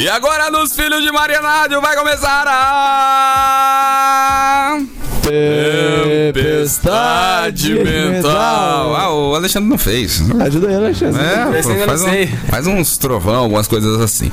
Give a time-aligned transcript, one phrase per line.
[0.00, 3.90] E agora nos Filhos de Maria Nádio vai começar a...
[6.32, 8.96] Tempestade mental.
[8.96, 10.22] Ah, o Alexandre não fez.
[10.40, 11.20] Ajuda aí, Alexandre.
[11.22, 14.32] É, faz, um- faz uns trovão, algumas coisas assim.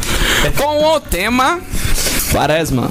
[0.57, 1.59] Com o tema.
[2.31, 2.89] Quaresma.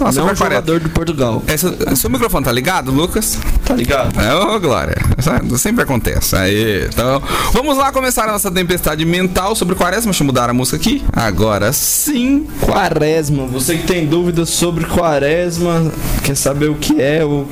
[0.00, 1.42] Nossa, não jogador do Portugal.
[1.46, 3.38] Essa, seu microfone tá ligado, Lucas?
[3.64, 4.20] Tá ligado?
[4.20, 4.96] É, ô Glória.
[5.18, 6.36] Isso sempre acontece.
[6.36, 7.22] Aí, então,
[7.52, 10.10] vamos lá começar a nossa tempestade mental sobre quaresma.
[10.10, 11.04] Deixa eu mudar a música aqui.
[11.12, 12.46] Agora sim.
[12.60, 13.46] Quaresma.
[13.46, 15.90] Você que tem dúvidas sobre quaresma,
[16.24, 17.48] quer saber o que é ou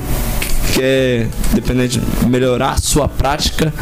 [0.73, 3.73] quer, dependente de melhorar a sua prática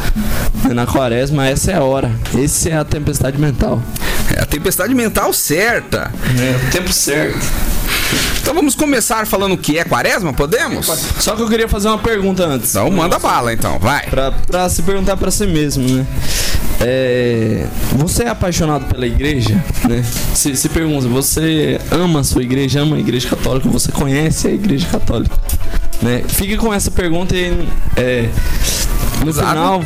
[0.73, 2.11] na quaresma, essa é a hora.
[2.38, 3.81] Esse é a tempestade mental.
[4.35, 6.11] É a tempestade mental certa.
[6.38, 7.39] É o tempo certo.
[8.47, 10.31] Então vamos começar falando o que é quaresma?
[10.31, 10.85] Podemos?
[11.19, 12.69] Só que eu queria fazer uma pergunta antes.
[12.69, 14.05] Então manda bala então, vai.
[14.05, 16.07] Pra, pra se perguntar pra si mesmo, né?
[16.79, 19.61] É, você é apaixonado pela igreja?
[19.89, 20.02] Né?
[20.33, 24.52] Se, se pergunta, você ama a sua igreja, ama a igreja católica, você conhece a
[24.52, 25.35] igreja católica?
[26.02, 26.23] Né?
[26.29, 28.29] Fique com essa pergunta e é,
[29.25, 29.50] no Exato.
[29.50, 29.83] final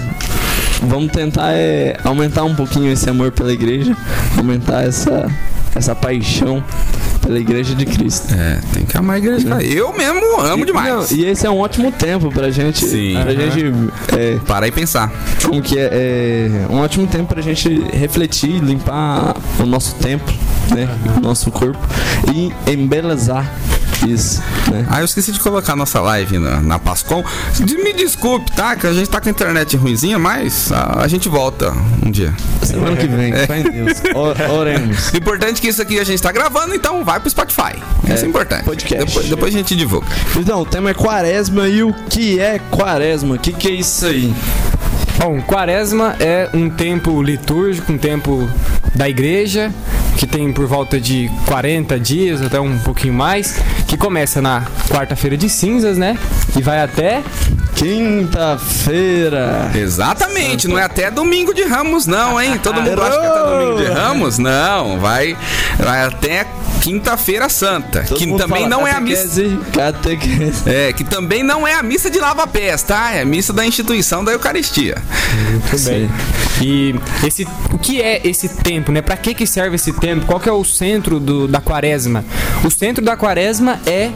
[0.84, 3.98] vamos tentar é, aumentar um pouquinho esse amor pela igreja,
[4.38, 5.28] aumentar essa,
[5.76, 6.64] essa paixão
[7.22, 8.34] pela igreja de Cristo.
[8.34, 9.48] É, tem que amar a igreja.
[9.64, 11.12] Eu mesmo amo E- demais.
[11.12, 13.14] não, e esse é um ótimo tempo pra gente, Sim.
[13.14, 13.52] pra Aham.
[13.52, 13.74] gente
[14.18, 15.12] é, Parar e pensar.
[15.44, 20.34] como que é, é um ótimo tempo pra gente refletir, limpar o nosso templo,
[20.74, 20.88] né?
[21.18, 21.80] O nosso corpo
[22.34, 23.46] e embelezar
[24.08, 24.86] isso, né?
[24.90, 27.24] Ah, eu esqueci de colocar nossa live na, na Pascom.
[27.60, 28.76] De- Me desculpe, tá?
[28.76, 31.72] Que a gente tá com a internet ruimzinha, mas a, a gente volta
[32.06, 32.34] um dia.
[32.64, 34.02] Semana que vem, fé em Deus.
[34.16, 35.10] Or- oremos.
[35.12, 37.76] O importante é que isso aqui a gente tá gravando, então vai pro Spotify.
[38.04, 38.64] Isso é, É, importante.
[38.64, 39.06] podcast.
[39.06, 40.08] Depois, depois a gente divulga.
[40.38, 43.36] Então, o tema é quaresma e o que é quaresma?
[43.36, 44.34] O que, que é isso aí?
[45.18, 48.50] Bom, quaresma é um tempo litúrgico, um tempo
[48.96, 49.72] da igreja,
[50.22, 53.56] que tem por volta de 40 dias, até um pouquinho mais,
[53.88, 56.16] que começa na quarta-feira de cinzas, né?
[56.56, 57.24] E vai até.
[57.74, 59.72] Quinta-feira.
[59.74, 62.60] Exatamente, não é até domingo de Ramos, não, hein?
[62.62, 64.38] Todo mundo acha que é até domingo de Ramos?
[64.38, 65.36] Não, vai,
[65.80, 66.46] vai até
[66.82, 69.24] quinta-feira santa, Todo que também fala não é a missa.
[69.24, 70.70] catequese, Catequese.
[70.70, 73.12] É, que também não é a missa de lava-pés, tá?
[73.14, 74.98] É a missa da instituição da Eucaristia.
[75.50, 76.10] Muito bem.
[76.62, 76.96] E
[77.26, 79.02] esse, o que é esse tempo, né?
[79.02, 80.11] Pra que que serve esse tempo?
[80.20, 82.26] Qual que é o centro do, da quaresma?
[82.64, 84.12] O centro da quaresma é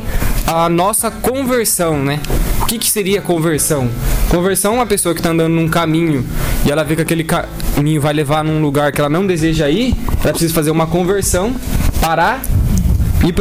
[0.48, 2.20] a nossa conversão, né?
[2.62, 3.90] O que que seria conversão?
[4.30, 6.26] Conversão é uma pessoa que tá andando num caminho
[6.66, 9.96] e ela vê que aquele caminho vai levar num lugar que ela não deseja ir,
[10.24, 11.56] ela precisa fazer uma conversão,
[12.02, 12.42] parar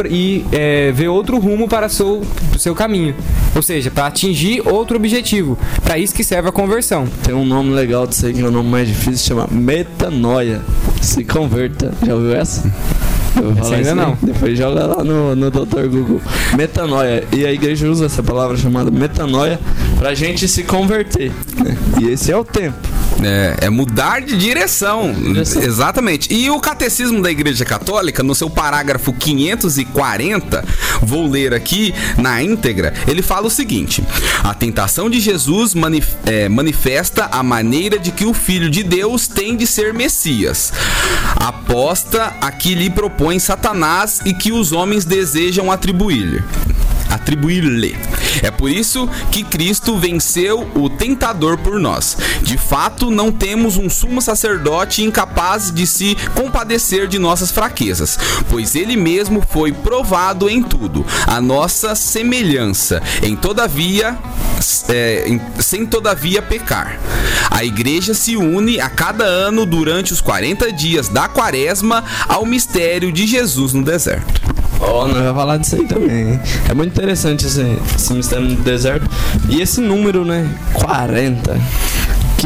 [0.09, 2.23] e, é, ver outro rumo para seu,
[2.55, 3.15] o seu caminho.
[3.55, 5.57] Ou seja, para atingir outro objetivo.
[5.83, 7.07] Para isso que serve a conversão.
[7.23, 10.61] Tem um nome legal disso aí que é o nome mais difícil, chama metanoia.
[11.01, 11.91] Se converta.
[12.05, 12.69] Já ouviu essa?
[13.35, 14.17] Falar ainda não.
[14.21, 15.87] Depois joga lá no, no Dr.
[15.89, 16.21] Google.
[16.55, 17.23] Metanoia.
[17.33, 19.59] E a igreja usa essa palavra chamada metanoia
[19.97, 21.31] pra gente se converter.
[21.63, 21.77] né?
[22.01, 22.77] E esse é o tempo.
[23.25, 25.11] É, é mudar de direção.
[25.13, 25.61] Direção.
[25.63, 26.31] Exatamente.
[26.33, 30.63] E o Catecismo da Igreja Católica, no seu parágrafo 540,
[31.01, 34.03] vou ler aqui na íntegra, ele fala o seguinte:
[34.43, 39.27] A tentação de Jesus manif- é, manifesta a maneira de que o Filho de Deus
[39.27, 40.71] tem de ser Messias.
[41.35, 46.43] Aposta a que lhe propõe Satanás e que os homens desejam atribuir-lhe
[47.09, 47.95] atribuir-lhe.
[48.41, 52.17] É por isso que Cristo venceu o tentador por nós.
[52.41, 58.17] De fato, não temos um sumo sacerdote incapaz de se compadecer de nossas fraquezas,
[58.49, 64.17] pois ele mesmo foi provado em tudo, a nossa semelhança, em todavia
[64.89, 66.99] é, em- sem todavia pecar.
[67.49, 73.11] A igreja se une a cada ano durante os 40 dias da quaresma ao mistério
[73.11, 74.41] de Jesus no deserto.
[74.79, 76.39] Ó, nós vamos falar disso aí também.
[76.69, 79.09] É muito interessante esse, esse mistério no deserto.
[79.49, 80.47] E esse número, né?
[80.73, 81.59] 40.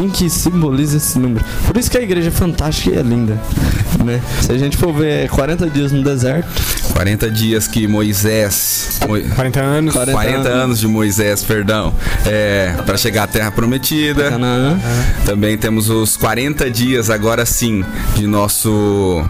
[0.00, 1.44] Quem que simboliza esse número?
[1.66, 3.38] Por isso que a igreja é fantástica e é linda.
[4.00, 4.18] Né?
[4.40, 6.48] Se a gente for ver 40 dias no deserto,
[6.94, 8.98] 40 dias que Moisés.
[9.06, 9.92] Mo- 40 anos.
[9.92, 11.92] 40 40 anos de Moisés, perdão,
[12.24, 14.30] é, para chegar à Terra Prometida.
[14.30, 14.80] Canaã.
[15.26, 17.84] Também temos os 40 dias, agora sim,
[18.16, 19.22] de nosso.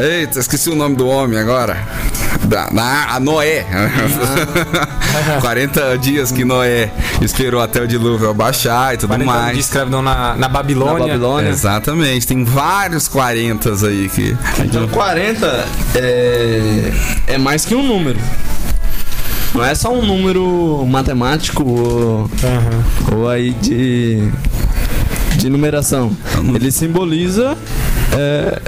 [0.00, 1.76] Eita, esqueci o nome do homem agora.
[2.44, 3.66] Da, da- a Noé.
[5.40, 6.90] 40 dias que Noé
[7.20, 9.58] esperou até o dilúvio abaixar e tudo 40 anos de mais.
[9.72, 10.92] Escravidão na, na Babilônia.
[10.92, 11.48] Na Babilônia.
[11.48, 14.36] Exatamente, tem vários 40 aí que.
[14.62, 15.46] Então 40
[15.94, 16.92] é,
[17.26, 18.18] é mais que um número.
[19.54, 23.16] Não é só um número matemático ou, Aham.
[23.16, 24.30] ou aí de,
[25.36, 26.14] de numeração.
[26.54, 27.56] Ele simboliza
[28.12, 28.60] é,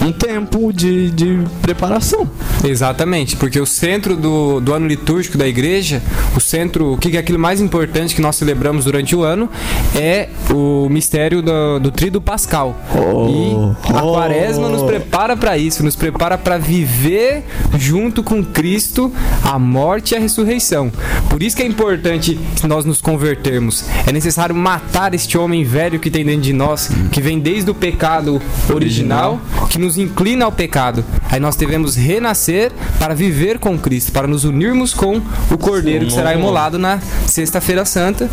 [0.00, 2.28] um tempo de, de preparação.
[2.64, 6.02] Exatamente, porque o centro do, do ano litúrgico da igreja,
[6.34, 9.50] o centro, o que é aquilo mais importante que nós celebramos durante o ano,
[9.94, 12.76] é o mistério do, do Tríduo Pascal.
[12.94, 14.12] Oh, e a oh.
[14.14, 17.44] quaresma nos prepara para isso, nos prepara para viver
[17.76, 19.12] junto com Cristo
[19.42, 20.90] a morte e a ressurreição.
[21.28, 23.84] Por isso que é importante nós nos convertermos.
[24.06, 27.74] É necessário matar este homem velho que tem dentro de nós, que vem desde o
[27.74, 28.40] pecado
[28.72, 31.04] original, que nos inclina ao pecado.
[31.30, 32.53] Aí nós devemos renascer
[32.98, 35.20] para viver com Cristo, para nos unirmos com
[35.50, 38.28] o Cordeiro que será imolado na Sexta-feira Santa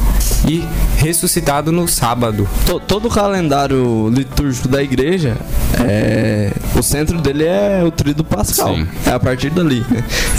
[0.47, 0.63] e
[0.97, 2.47] ressuscitado no sábado.
[2.65, 5.35] To- todo o calendário litúrgico da igreja,
[5.79, 8.75] é, o centro dele é o Tríduo Pascal.
[8.75, 8.87] Sim.
[9.05, 9.85] É a partir dali.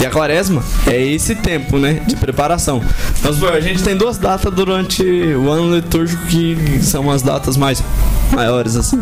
[0.01, 2.01] E a quaresma é esse tempo, né?
[2.07, 2.81] De preparação.
[3.21, 7.57] Mas, pô, a gente tem duas datas durante o ano litúrgico que são as datas
[7.57, 7.83] mais
[8.31, 9.01] maiores, assim.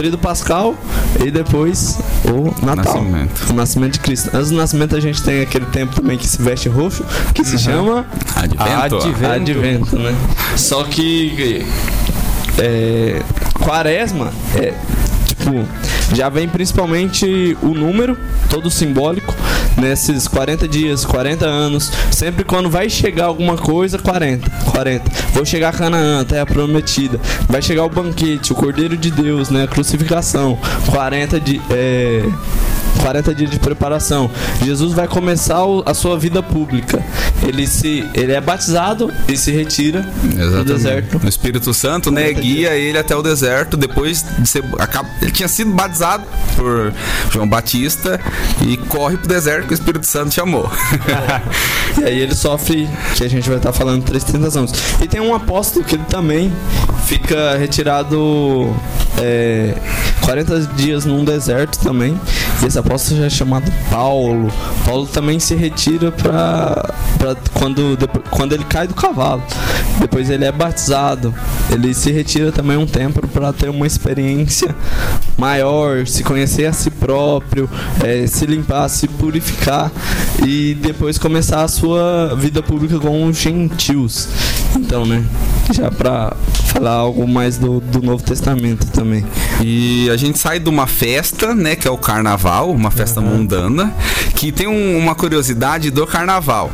[0.00, 0.74] O Tríduo Pascal
[1.22, 3.02] e depois o Natal.
[3.04, 3.50] Nascimento.
[3.50, 4.30] O nascimento de Cristo.
[4.32, 7.04] Antes do nascimento a gente tem aquele tempo também que se veste roxo,
[7.34, 8.96] que se chama Advento.
[8.96, 9.26] Advento.
[9.26, 10.16] Advento, né?
[10.56, 11.66] Só que
[12.58, 13.22] é,
[13.62, 14.72] quaresma é
[15.26, 15.66] tipo
[16.14, 18.16] já vem principalmente o número
[18.48, 19.34] todo simbólico
[19.76, 25.10] nesses 40 dias, 40 anos, sempre quando vai chegar alguma coisa, 40, 40.
[25.32, 27.20] Vou chegar a Canaã, terra prometida.
[27.48, 30.58] Vai chegar o banquete, o Cordeiro de Deus, né, a crucificação,
[30.90, 32.24] 40 de é,
[33.02, 34.30] 40 dias de preparação.
[34.64, 37.02] Jesus vai começar a sua vida pública.
[37.46, 40.64] Ele se ele é batizado e se retira do Exatamente.
[40.64, 41.20] deserto.
[41.22, 44.62] O Espírito Santo, né, guia ele até o deserto depois de ser
[45.20, 46.24] ele tinha sido batizado
[46.56, 46.92] por
[47.32, 48.20] João Batista
[48.66, 50.70] e corre pro deserto que o Espírito Santo chamou.
[51.98, 54.70] E aí ele sofre, que a gente vai estar falando, três tentações.
[55.02, 56.52] E tem um apóstolo que ele também
[57.14, 58.72] fica retirado
[59.18, 59.74] é,
[60.20, 62.18] 40 dias num deserto também.
[62.62, 64.48] E esse apóstolo já é chamado Paulo.
[64.84, 66.88] Paulo também se retira pra
[67.52, 69.42] quando, depo- quando ele cai do cavalo.
[69.98, 71.34] Depois ele é batizado.
[71.70, 74.74] Ele se retira também um tempo para ter uma experiência
[75.36, 77.68] maior, se conhecer a si próprio,
[78.04, 79.90] é, se limpar, se purificar
[80.46, 84.28] e depois começar a sua vida pública com os gentios.
[84.76, 85.24] Então, né?
[85.72, 86.32] Já pra
[86.72, 89.24] falar algo mais do, do Novo Testamento também.
[89.60, 93.92] E a gente sai de uma festa, né, que é o carnaval, uma festa mundana,
[94.34, 96.70] que tem um- uma curiosidade do carnaval.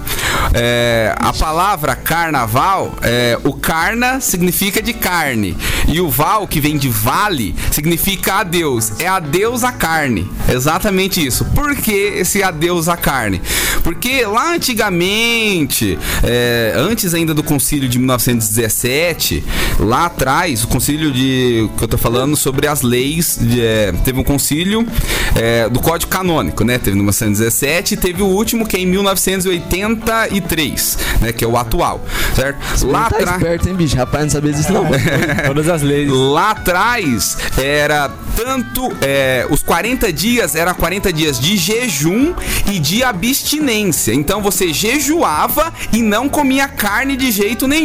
[0.54, 5.56] É, a palavra carnaval, é, o carna significa de carne
[5.88, 8.93] e o val, que vem de vale, significa adeus.
[9.00, 10.31] É adeus à carne.
[10.48, 11.44] Exatamente isso.
[11.46, 13.40] Por que esse adeus à carne?
[13.82, 19.44] Porque lá antigamente, é, antes ainda do concílio de 1917,
[19.79, 21.69] lá atrás, o concílio de.
[21.77, 23.38] que eu tô falando sobre as leis.
[23.41, 24.87] de, é, teve um concílio
[25.35, 26.79] é, do Código Canônico, né?
[26.79, 31.33] Teve em 1917 e teve o último que é em 1983, né?
[31.33, 32.05] Que é o atual,
[32.35, 32.87] certo?
[32.87, 33.43] Lá tá atrás.
[33.43, 33.97] esperto, hein, bicho?
[33.97, 34.87] Rapaz, não sabia disso não.
[35.47, 36.11] Todas as leis.
[36.11, 42.35] Lá atrás era tanto é, os 40 dias era 40 dias de jejum
[42.71, 44.12] e de abstinência.
[44.12, 47.75] Então você jejuava e não comia carne de jeito nenhum.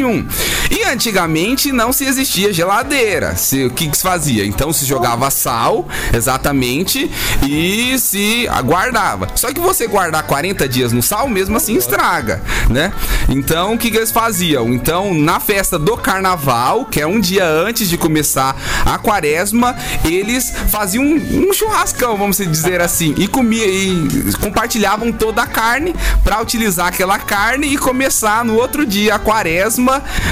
[0.72, 3.36] E antigamente não se existia geladeira.
[3.36, 4.46] Se, o que, que se fazia?
[4.46, 7.12] Então se jogava sal, exatamente,
[7.46, 9.28] e se aguardava.
[9.36, 12.94] Só que você guardar 40 dias no sal, mesmo assim estraga, né?
[13.28, 14.74] Então o que, que eles faziam?
[14.74, 19.76] Então na festa do carnaval, que é um dia antes de começar a quaresma,
[20.06, 25.94] eles faziam um, um churrascão, vamos dizer assim, e comia e compartilhavam toda a carne
[26.24, 29.81] para utilizar aquela carne e começar no outro dia a quaresma.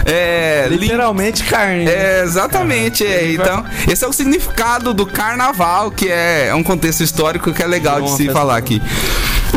[0.06, 1.86] É, Literalmente carne.
[1.86, 2.20] né?
[2.20, 3.06] é, exatamente.
[3.06, 3.32] É.
[3.32, 7.68] Então, esse é o significado do carnaval, que é, é um contexto histórico que é
[7.68, 8.82] legal de se falar aqui.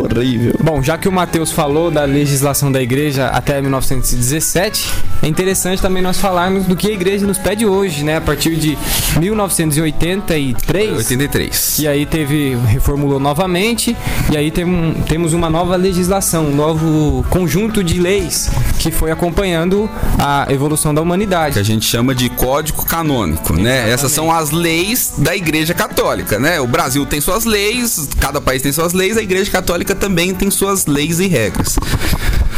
[0.01, 0.55] Horrível.
[0.63, 4.89] Bom, já que o Matheus falou da legislação da igreja até 1917,
[5.23, 8.17] é interessante também nós falarmos do que a igreja nos pede hoje, né?
[8.17, 8.77] A partir de
[9.21, 10.97] 1983.
[10.99, 11.79] 83.
[11.79, 13.97] E aí teve, reformulou novamente,
[14.31, 19.11] e aí tem um- temos uma nova legislação, um novo conjunto de leis que foi
[19.11, 21.59] acompanhando a evolução da Que humanidade.
[21.59, 23.89] a gente chama de código canônico, né?
[23.91, 26.61] Essas são as leis da Igreja Católica, né?
[26.61, 30.51] O Brasil tem suas leis, cada país tem suas leis, a Igreja Católica também tem
[30.51, 31.77] suas leis e regras.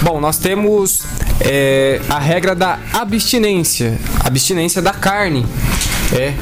[0.02, 1.02] Bom, nós temos
[1.40, 5.46] é, a regra da abstinência, abstinência da carne.
[6.12, 6.34] É,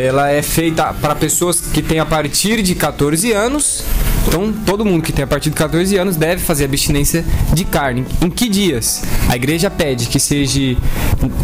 [0.00, 3.84] ela é feita para pessoas que têm a partir de 14 anos.
[4.26, 8.04] Então, todo mundo que tem a partir de 14 anos deve fazer abstinência de carne.
[8.22, 9.02] Em que dias?
[9.28, 10.76] A igreja pede que seja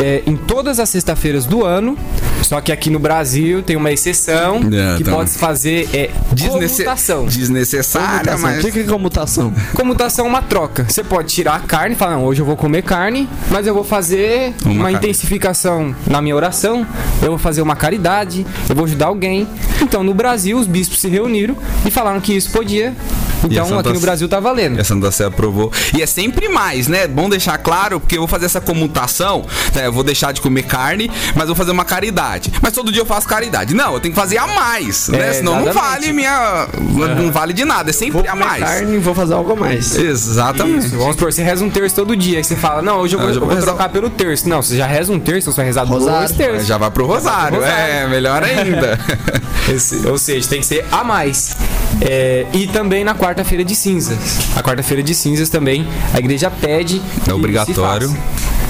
[0.00, 1.96] é, em todas as sextas-feiras do ano,
[2.42, 5.14] Só que aqui no Brasil tem uma exceção É, que então.
[5.14, 7.26] pode fazer é Desnece- comutação.
[7.26, 8.40] Desnecessária, Comutação.
[8.40, 8.64] mas.
[8.64, 9.54] O que é comutação?
[9.75, 10.84] Comutação é uma troca.
[10.88, 13.75] Você pode tirar a carne e falar, não, hoje eu vou comer carne, mas eu
[13.75, 16.84] vou fazer Uma uma, intensificação na minha oração,
[17.22, 19.46] eu vou fazer uma caridade, eu vou ajudar alguém.
[19.82, 21.54] Então, no Brasil, os bispos se reuniram
[21.87, 22.69] e falaram que isso podia.
[22.72, 22.94] E
[23.50, 24.76] Então, Santa aqui no Brasil tá valendo.
[24.78, 25.73] E a Santa Sé aprovou.
[25.97, 27.06] E é sempre mais, né?
[27.06, 29.44] Bom deixar claro, porque eu vou fazer essa comutação,
[29.75, 29.87] né?
[29.87, 32.52] Eu vou deixar de comer carne, mas vou fazer uma caridade.
[32.62, 33.75] Mas todo dia eu faço caridade.
[33.75, 35.28] Não, eu tenho que fazer a mais, né?
[35.28, 35.90] É, Senão não exatamente.
[35.90, 36.68] vale minha.
[37.16, 37.90] Não vale de nada.
[37.90, 38.64] É sempre Vou a comer mais.
[38.64, 39.94] carne e vou fazer algo a mais.
[39.97, 40.87] Exatamente.
[40.87, 43.20] Isso, vamos supor, você reza um terço todo dia, aí você fala, não, hoje eu
[43.20, 44.49] vou, Hoje eu eu vou vou rezar- trocar pelo terço.
[44.49, 46.35] Não, você já reza um terço, você vai rezar dois Rosário.
[46.37, 46.66] terços.
[46.66, 47.59] Já vai pro Rosário.
[47.59, 47.94] Rosário.
[47.94, 48.99] É, melhor ainda.
[49.68, 51.56] Esse- ou seja, tem que ser a mais.
[52.00, 54.40] É, e também na quarta-feira de cinzas.
[54.56, 57.00] A quarta-feira de cinzas também a igreja pede.
[57.25, 58.12] que obrigatório.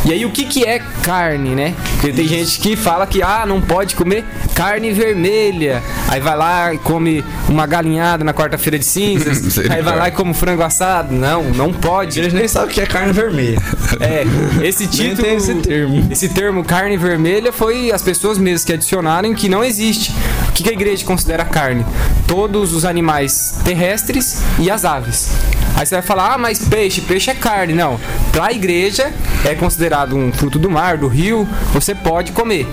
[0.05, 1.75] E aí o que, que é carne, né?
[1.93, 4.25] Porque tem gente que fala que ah, não pode comer
[4.55, 5.83] carne vermelha.
[6.09, 9.59] Aí vai lá e come uma galinhada na quarta-feira de cinzas.
[9.71, 11.15] aí vai lá e come um frango assado.
[11.15, 12.19] Não, não pode.
[12.19, 13.59] Eles nem sabem o que é carne vermelha.
[14.01, 14.25] É,
[14.65, 15.23] esse Nem título.
[15.23, 16.09] tem esse termo.
[16.11, 20.15] Esse termo carne vermelha foi as pessoas mesmas que adicionaram que não existe.
[20.51, 21.87] O que a igreja considera carne?
[22.27, 25.31] Todos os animais terrestres e as aves.
[25.77, 27.73] Aí você vai falar, ah, mas peixe, peixe é carne.
[27.73, 27.99] Não.
[28.31, 29.11] Pra a igreja
[29.45, 32.67] é considerado um fruto do mar, do rio, você pode comer.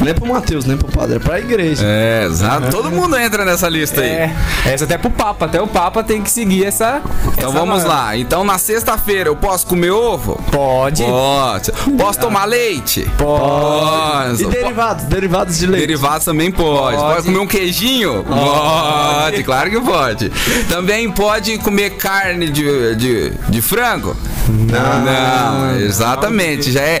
[0.00, 1.82] Nem pro Mateus, nem pro padre, é pra igreja.
[1.84, 2.70] É, exato.
[2.70, 4.08] Todo mundo entra nessa lista aí.
[4.08, 4.36] É,
[4.66, 7.02] essa até pro Papa, até o Papa tem que seguir essa.
[7.32, 7.88] Então essa vamos norma.
[7.88, 8.16] lá.
[8.16, 10.40] Então na sexta-feira eu posso comer ovo?
[10.52, 11.02] Pode.
[11.02, 11.72] Pode.
[11.96, 13.10] Posso tomar leite?
[13.18, 14.42] Pode.
[14.42, 15.86] E derivados, derivados de leite.
[15.86, 16.96] Derivados também pode.
[16.96, 17.14] pode.
[17.14, 17.26] Pode.
[17.26, 18.24] comer um queijinho?
[18.24, 20.30] Pode, claro que pode.
[20.68, 24.16] Também pode comer carne de, de, de frango?
[24.48, 26.70] Não, não, exatamente.
[26.70, 27.00] Já é.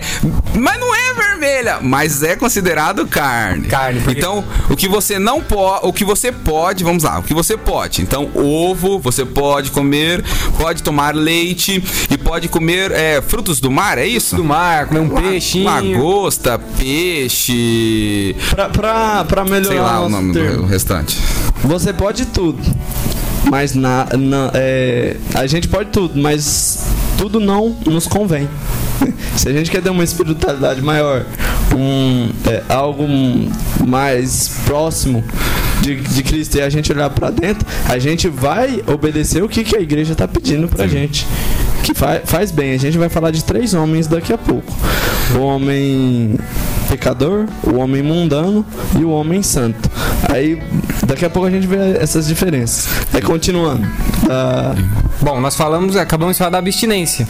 [0.54, 3.66] Mas não é vermelha, mas é considerado carne.
[3.66, 5.86] Carne, porque- Então, o que você não pode.
[5.86, 8.02] O que você pode, vamos lá, o que você pode.
[8.02, 10.24] Então, ovo, você pode comer,
[10.58, 14.36] pode tomar leite e pode comer é, frutos do mar, é isso?
[14.36, 15.64] Do mar, comer um peixinho.
[15.64, 18.34] Lagosta, peixe.
[18.50, 20.56] Pra, pra, pra melhorar Sei lá o nosso nome termo.
[20.58, 21.18] do restante.
[21.64, 22.58] Você pode tudo.
[23.50, 26.84] Mas na, na- é, a gente pode tudo, mas
[27.16, 28.48] tudo não nos convém.
[29.36, 31.24] Se a gente quer ter uma espiritualidade maior,
[31.78, 33.06] um, é, algo
[33.86, 35.24] mais próximo
[35.80, 39.64] de, de Cristo e a gente olhar pra dentro, a gente vai obedecer o que,
[39.64, 41.26] que a igreja tá pedindo pra gente.
[41.82, 42.72] Que fa faz bem.
[42.72, 44.72] A gente vai falar de três homens daqui a pouco:
[45.36, 46.36] o homem
[46.88, 48.64] pecador, o homem mundano
[48.98, 49.88] e o homem santo.
[50.30, 50.60] Aí
[51.06, 52.88] daqui a pouco a gente vê essas diferenças.
[53.12, 53.86] Aí continuando.
[54.30, 54.74] Ah,
[55.20, 57.26] Bom, nós falamos, acabamos de falar da abstinência,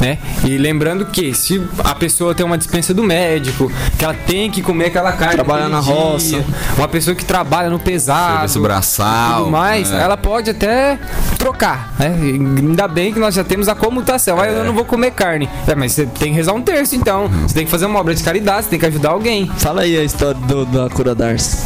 [0.00, 0.18] né?
[0.44, 4.60] E lembrando que se a pessoa tem uma dispensa do médico, que ela tem que
[4.60, 6.44] comer aquela carne, Trabalha naquele na roça.
[6.76, 9.38] uma pessoa que trabalha no pesado, braçal.
[9.44, 10.02] tudo mais, né?
[10.02, 10.98] ela pode até
[11.38, 12.14] trocar, né?
[12.22, 14.38] Ainda bem que nós já temos a comutação.
[14.38, 14.58] Aí É.
[14.58, 15.48] eu não vou comer carne.
[15.66, 17.28] É, mas você tem que rezar um terço, então.
[17.46, 19.50] Você tem que fazer uma obra de caridade, você tem que ajudar alguém.
[19.56, 21.56] fala aí a história do- da cura d'Ars.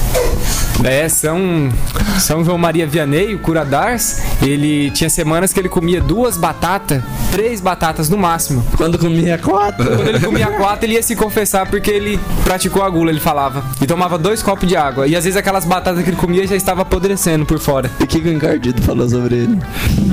[0.85, 1.71] É, São,
[2.19, 7.03] São João Maria Vianney, o cura d'Ars, ele tinha semanas que ele comia duas batatas,
[7.33, 8.65] três batatas no máximo.
[8.77, 9.85] Quando comia quatro.
[9.85, 13.65] Quando ele comia quatro, ele ia se confessar porque ele praticou a gula, ele falava.
[13.81, 15.07] E tomava dois copos de água.
[15.07, 17.91] E às vezes aquelas batatas que ele comia já estavam apodrecendo por fora.
[18.01, 19.59] E que o encardido falou sobre ele?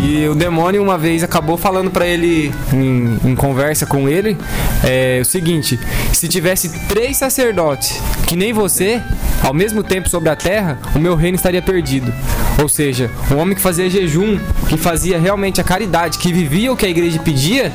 [0.02, 4.38] E o demônio uma vez acabou falando pra ele, em, em conversa com ele,
[4.84, 5.80] é, o seguinte:
[6.12, 9.02] se tivesse três sacerdotes que nem você,
[9.44, 10.53] ao mesmo tempo sobre a terra,
[10.96, 12.14] o meu reino estaria perdido.
[12.62, 16.78] Ou seja, um homem que fazia jejum, que fazia realmente a caridade, que vivia o
[16.78, 17.72] que a igreja pedia,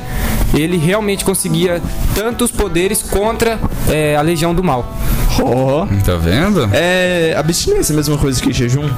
[0.53, 1.81] ele realmente conseguia
[2.15, 3.59] tantos poderes contra
[3.89, 4.95] é, a legião do mal.
[5.41, 5.85] Ó.
[6.05, 6.69] Tá vendo?
[6.73, 8.89] É abstinência, a mesma coisa que jejum.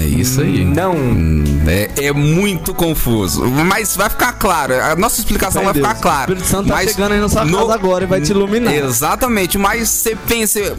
[0.00, 0.64] É isso aí.
[0.64, 0.94] Não.
[0.94, 3.44] Hum, É, é muito confuso.
[3.46, 4.74] Mas vai ficar claro.
[4.80, 6.00] A nossa explicação vai em ficar Deus.
[6.02, 6.30] clara.
[6.30, 8.74] O Espírito Santo tá chegando aí na sua no- casa agora e vai te iluminar.
[8.74, 9.58] Exatamente.
[9.58, 10.76] Mas você pensa.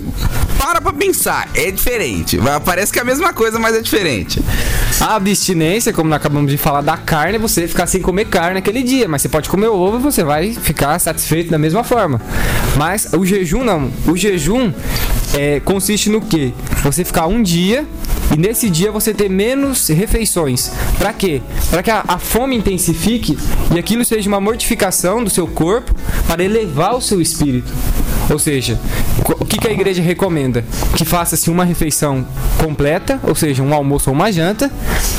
[0.58, 1.50] Para pra pensar.
[1.53, 2.39] É diferente.
[2.65, 4.41] Parece que é a mesma coisa, mas é diferente.
[5.01, 8.82] A abstinência, como nós acabamos de falar da carne, você ficar sem comer carne naquele
[8.82, 9.08] dia.
[9.08, 12.22] Mas você pode comer ovo e você vai ficar satisfeito da mesma forma.
[12.77, 13.91] Mas o jejum não.
[14.08, 14.72] O jejum
[15.33, 16.53] é, consiste no quê?
[16.83, 17.88] Você ficar um dia
[18.33, 20.72] e nesse dia você ter menos refeições.
[20.98, 21.41] Pra quê?
[21.69, 23.38] Para que a, a fome intensifique
[23.74, 25.93] e aquilo seja uma mortificação do seu corpo
[26.27, 27.72] para elevar o seu espírito.
[28.30, 28.80] Ou seja,
[29.39, 30.63] o que, que a igreja recomenda?
[30.96, 32.25] Que faça-se uma refeição
[32.58, 34.72] completa, ou seja, um almoço ou uma janta,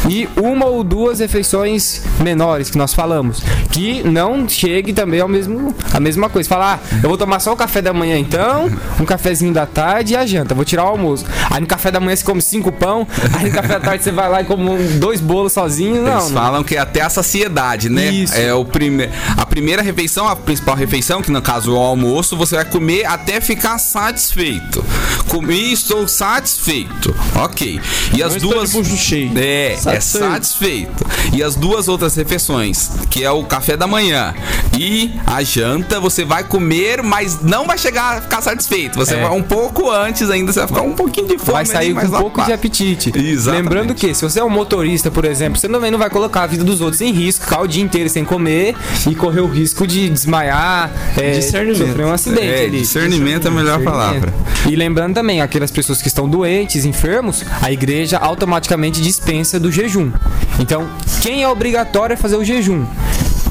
[0.08, 3.42] e uma ou duas refeições menores que nós falamos.
[3.70, 6.48] Que não chegue também ao mesmo a mesma coisa.
[6.48, 8.70] Falar, ah, eu vou tomar só o café da manhã então,
[9.00, 11.24] um cafezinho da tarde e a janta, vou tirar o almoço.
[11.50, 13.06] Aí no café da manhã você come cinco pão,
[13.36, 16.02] aí no café da tarde você vai lá e come dois bolos sozinho.
[16.02, 16.42] Não, Eles não.
[16.42, 18.06] falam que é até a saciedade, né?
[18.10, 18.34] Isso.
[18.34, 19.08] É o prime...
[19.36, 22.93] A primeira refeição, a principal refeição, que no caso é o almoço, você vai comer
[23.02, 24.84] até ficar satisfeito.
[25.28, 27.14] Comi e estou satisfeito.
[27.36, 27.80] Ok.
[28.14, 28.70] E as Não duas.
[28.72, 29.32] de cheio.
[29.36, 30.26] É, é Satisfeito.
[30.32, 31.06] satisfeito.
[31.32, 34.34] E as duas outras refeições, que é o café da manhã
[34.78, 38.96] e a janta, você vai comer, mas não vai chegar a ficar satisfeito.
[38.96, 39.22] Você É.
[39.22, 41.52] vai um pouco antes ainda, você vai ficar um pouquinho de fome.
[41.52, 43.12] vai sair com um pouco de apetite.
[43.16, 43.62] Exatamente.
[43.64, 46.46] Lembrando que, se você é um motorista, por exemplo, você também não vai colocar a
[46.46, 48.74] vida dos outros em risco, ficar o dia inteiro sem comer
[49.08, 51.86] e correr o risco de desmaiar, é, Discernimento.
[51.86, 52.83] sofrer um acidente É, ali.
[52.84, 54.32] Discernimento é a melhor palavra.
[54.68, 60.12] E lembrando também, aquelas pessoas que estão doentes, enfermos, a igreja automaticamente dispensa do jejum.
[60.60, 60.88] Então,
[61.22, 62.84] quem é obrigatório a fazer o jejum?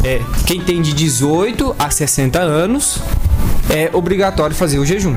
[0.03, 3.01] É quem tem de 18 a 60 anos
[3.70, 5.15] é obrigatório fazer o jejum.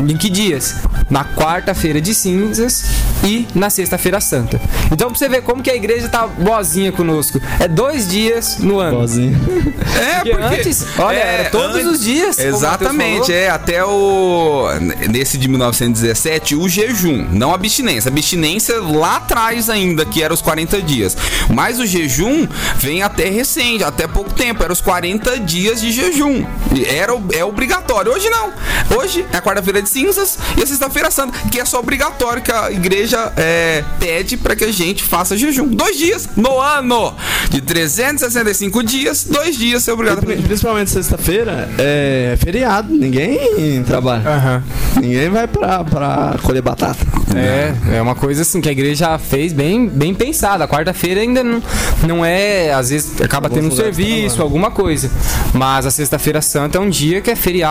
[0.00, 0.74] Em que dias?
[1.08, 2.84] Na quarta-feira de cinzas
[3.24, 4.60] e na sexta-feira santa.
[4.92, 7.40] Então pra você ver como que a igreja tá boazinha conosco.
[7.58, 9.00] É dois dias no ano.
[9.00, 9.36] Bozinho.
[9.96, 14.66] É, Porque antes, olha, era todos os dias, Exatamente, é até o
[15.08, 18.10] nesse de 1917 o jejum, não a abstinência.
[18.10, 21.16] A abstinência lá atrás ainda, que era os 40 dias.
[21.48, 26.44] Mas o jejum vem até recente, até pouco tempo, era os 40 dias de jejum.
[26.86, 27.75] Era é obrigatório.
[27.76, 28.52] Hoje não.
[28.96, 32.50] Hoje é a quarta-feira de cinzas e a sexta-feira santa, que é só obrigatório que
[32.50, 35.66] a igreja é, pede para que a gente faça jejum.
[35.66, 37.14] Dois dias no ano.
[37.50, 40.24] De 365 dias, dois dias é obrigado.
[40.24, 44.28] Principalmente sexta-feira é feriado, ninguém trabalha.
[44.28, 44.64] Aham.
[45.00, 47.04] Ninguém vai pra, pra colher batata.
[47.34, 50.64] É, é uma coisa assim que a igreja fez bem, bem pensada.
[50.64, 51.62] A quarta-feira ainda não,
[52.06, 55.10] não é, às vezes acaba tendo um lugares serviço, alguma coisa.
[55.52, 57.65] Mas a sexta-feira santa é um dia que é feriado.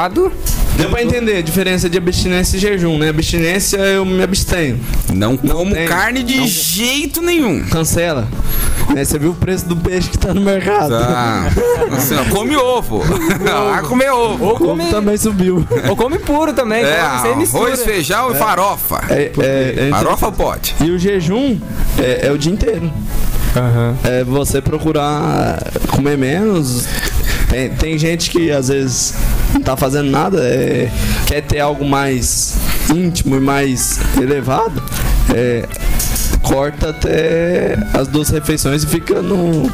[0.77, 3.07] Deu pra entender a diferença de abstinência e jejum, né?
[3.09, 4.77] Abstinência eu me abstenho.
[5.13, 5.87] Não como tem.
[5.87, 6.47] carne de Não.
[6.47, 7.63] jeito nenhum.
[7.70, 8.27] Cancela.
[8.93, 10.89] Né, Você viu o preço do peixe que tá no mercado?
[10.89, 11.48] Tá.
[11.96, 13.00] Assim, ó, come ovo.
[13.72, 14.46] Vai comer ovo.
[14.46, 15.65] Ou come, também subiu.
[15.89, 17.63] ou come puro também, É, come sem mistura.
[17.67, 19.01] arroz, feijão e farofa.
[19.09, 20.75] É, é, é farofa pode.
[20.81, 21.57] E o jejum
[21.98, 22.91] é, é o dia inteiro.
[23.55, 23.96] Aham.
[24.03, 25.57] É você procurar
[25.89, 26.85] comer menos.
[27.55, 29.13] Tem, tem gente que às vezes
[29.53, 30.91] não tá fazendo nada, é,
[31.25, 32.57] quer ter algo mais
[32.94, 34.83] íntimo e mais elevado.
[35.33, 35.65] é,
[36.41, 39.72] corta até as duas refeições e fica no,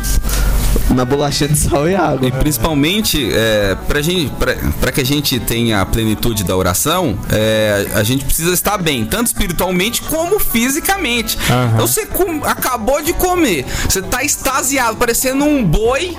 [0.90, 2.28] na bolachinha de sal e água.
[2.28, 7.18] E principalmente, é, pra, gente, pra, pra que a gente tenha a plenitude da oração,
[7.32, 11.38] é, a gente precisa estar bem, tanto espiritualmente como fisicamente.
[11.50, 11.72] Aham.
[11.74, 16.16] Então você com- acabou de comer, você tá extasiado, parecendo um boi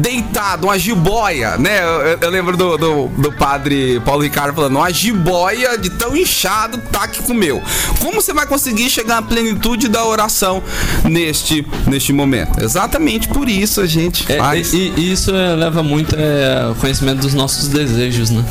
[0.00, 1.82] deitado, uma jiboia, né?
[1.82, 6.16] Eu, eu- eu lembro do, do, do padre Paulo Ricardo falando, uma jiboia de tão
[6.16, 7.62] inchado tá que comeu.
[8.00, 10.62] Como você vai conseguir chegar à plenitude da oração
[11.04, 12.62] neste, neste momento?
[12.62, 13.95] Exatamente por isso a gente
[14.28, 14.72] É, faz.
[14.72, 18.44] e, e isso é, leva muito é, ao conhecimento dos nossos desejos, né?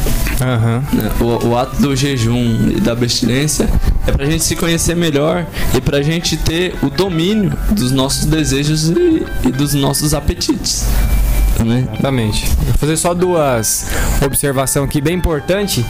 [0.94, 1.12] Né?
[1.20, 3.70] O, o ato do jejum e da abstinência
[4.08, 8.90] é pra gente se conhecer melhor e pra gente ter o domínio dos nossos desejos
[8.90, 10.86] e, e dos nossos apetites.
[11.64, 11.88] Né?
[11.94, 12.46] Exatamente.
[12.48, 13.88] Vou fazer só duas
[14.24, 15.86] observações aqui bem importante.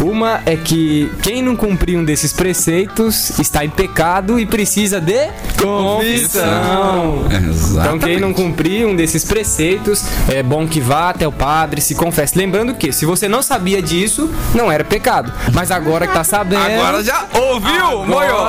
[0.00, 5.28] Uma é que quem não cumprir um desses preceitos está em pecado e precisa de
[5.60, 7.24] confissão.
[7.26, 8.04] Então Exatamente.
[8.04, 12.38] quem não cumprir um desses preceitos, é bom que vá até o padre, se confesse.
[12.38, 15.32] Lembrando que se você não sabia disso, não era pecado.
[15.52, 16.62] Mas agora que tá sabendo...
[16.62, 18.48] Agora já ouviu, moiou.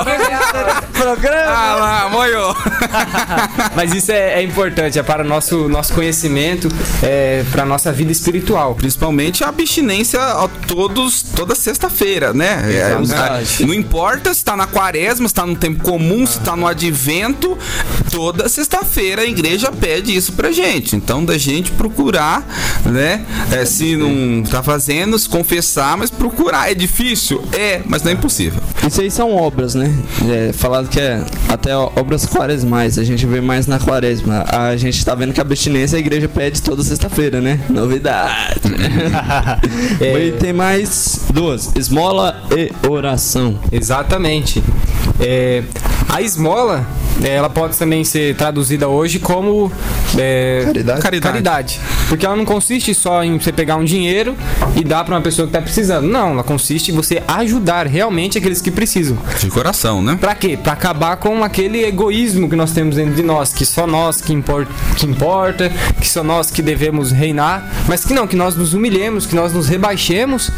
[0.94, 1.52] Programa.
[1.52, 2.56] Ah lá, moiou.
[3.76, 6.68] Mas isso é, é importante, é para o nosso, nosso conhecimento,
[7.02, 8.76] é para a nossa vida espiritual.
[8.76, 12.66] Principalmente a abstinência a todos, toda sexta-feira, né?
[12.66, 13.66] É, Verdade.
[13.66, 17.58] não importa se tá na quaresma, se tá no tempo comum, se tá no advento,
[18.12, 20.98] toda sexta-feira a igreja pede isso pra gente.
[20.98, 22.46] Então, da gente procurar,
[22.86, 23.26] né?
[23.54, 26.70] É, se não tá fazendo, se confessar, mas procurar.
[26.70, 27.42] É difícil?
[27.54, 28.62] É, mas não é impossível.
[28.86, 29.96] Isso aí são obras, né?
[30.30, 34.44] É, falado que é até obras quaresmais, a gente vê mais na quaresma.
[34.46, 37.62] A gente tá vendo que a abstinência a igreja pede toda sexta-feira, né?
[37.70, 38.60] Novidade.
[40.02, 40.28] É.
[40.28, 43.60] E tem mais duas: esmola e oração.
[43.72, 44.64] Exatamente.
[45.20, 45.64] É,
[46.08, 46.86] a esmola
[47.24, 49.72] ela pode também ser traduzida hoje como
[50.18, 51.20] é, Caridade.
[51.22, 51.80] Caridade.
[52.08, 54.36] Porque ela não consiste só em você pegar um dinheiro
[54.76, 56.08] e dar pra uma pessoa que tá precisando.
[56.08, 59.18] Não, ela consiste em você ajudar realmente aqueles que precisam.
[59.40, 60.18] De coração, né?
[60.20, 60.58] Pra quê?
[60.62, 64.34] Pra acabar com aquele egoísmo que nós temos dentro de nós, que só nós que,
[64.34, 68.74] impor que importa, que só nós que devemos reinar, mas que não, que nós nos
[68.74, 70.50] humilhemos, que nós nos rebaixemos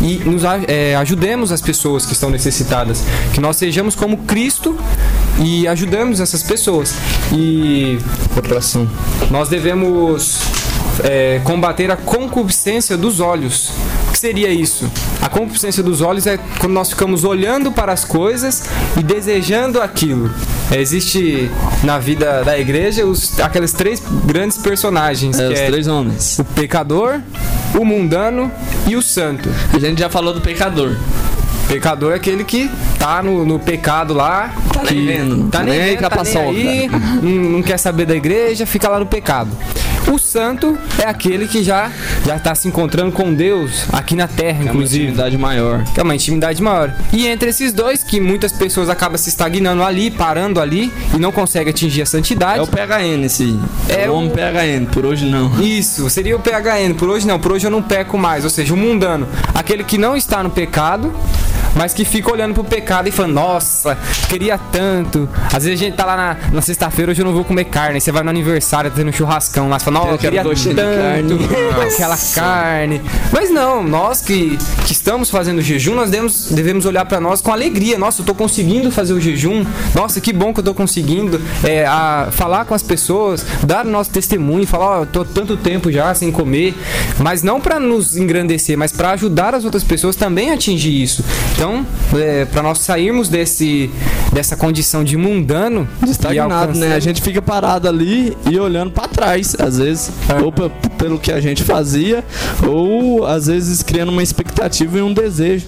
[0.00, 4.78] e nos é, ajudemos as pessoas que estão necessitadas, que nós sejamos como Cristo
[5.40, 6.94] e ajudamos essas pessoas.
[7.32, 7.98] E
[8.34, 8.88] Coração.
[9.30, 10.40] nós devemos
[11.04, 13.70] é, combater a concupiscência dos olhos.
[14.08, 14.90] O que seria isso?
[15.20, 18.64] A concupiscência dos olhos é quando nós ficamos olhando para as coisas
[18.96, 20.30] e desejando aquilo.
[20.70, 21.50] É, existe
[21.84, 26.38] na vida da igreja os, aqueles três grandes personagens, É, os é três homens.
[26.38, 27.20] o pecador,
[27.78, 28.50] o mundano
[28.86, 29.48] e o santo.
[29.72, 30.96] A gente já falou do pecador.
[31.68, 35.64] Pecador é aquele que tá no, no pecado lá, Tá que nem vendo, tá tá
[35.64, 36.88] nem nem vendo, a tá nem aí,
[37.22, 39.50] não, não quer saber da igreja, fica lá no pecado.
[40.10, 41.90] O santo é aquele que já
[42.24, 45.04] já tá se encontrando com Deus aqui na terra, É uma inclusive.
[45.04, 45.84] intimidade maior.
[45.92, 46.94] Que é uma intimidade maior.
[47.12, 51.30] E entre esses dois, que muitas pessoas acabam se estagnando ali, parando ali e não
[51.30, 52.58] conseguem atingir a santidade.
[52.60, 53.58] É o PHN esse.
[53.90, 55.60] É É o- homem PHN, por hoje não.
[55.60, 56.94] Isso, seria o PHN.
[56.94, 58.44] Por hoje não, por hoje eu não peco mais.
[58.44, 59.28] Ou seja, o mundano.
[59.54, 61.12] Aquele que não está no pecado,
[61.78, 63.96] mas que fica olhando pro pecado e falando, nossa,
[64.28, 65.28] queria tanto.
[65.46, 68.00] Às vezes a gente tá lá na, na sexta-feira, hoje eu não vou comer carne.
[68.00, 71.38] Você vai no aniversário, tá tendo um churrascão lá, você fala, nossa, eu queria tanto
[71.38, 71.94] carne.
[71.94, 73.00] aquela carne.
[73.32, 77.40] Mas não, nós que, que estamos fazendo o jejum, nós devemos, devemos olhar pra nós
[77.40, 77.96] com alegria.
[77.96, 79.64] Nossa, eu tô conseguindo fazer o jejum.
[79.94, 83.88] Nossa, que bom que eu tô conseguindo é, a, falar com as pessoas, dar o
[83.88, 86.74] nosso testemunho, falar, ó, eu tô tanto tempo já sem comer,
[87.20, 91.24] mas não pra nos engrandecer, mas pra ajudar as outras pessoas também a atingir isso.
[91.54, 91.67] Então,
[92.14, 93.90] é, para nós sairmos desse
[94.32, 96.94] dessa condição de mundano e Estagnado, né?
[96.94, 100.42] A gente fica parado ali e olhando pra trás, às vezes, É.
[100.44, 102.22] ou pe- pelo que a gente fazia,
[102.66, 105.66] ou às vezes criando uma expectativa e um desejo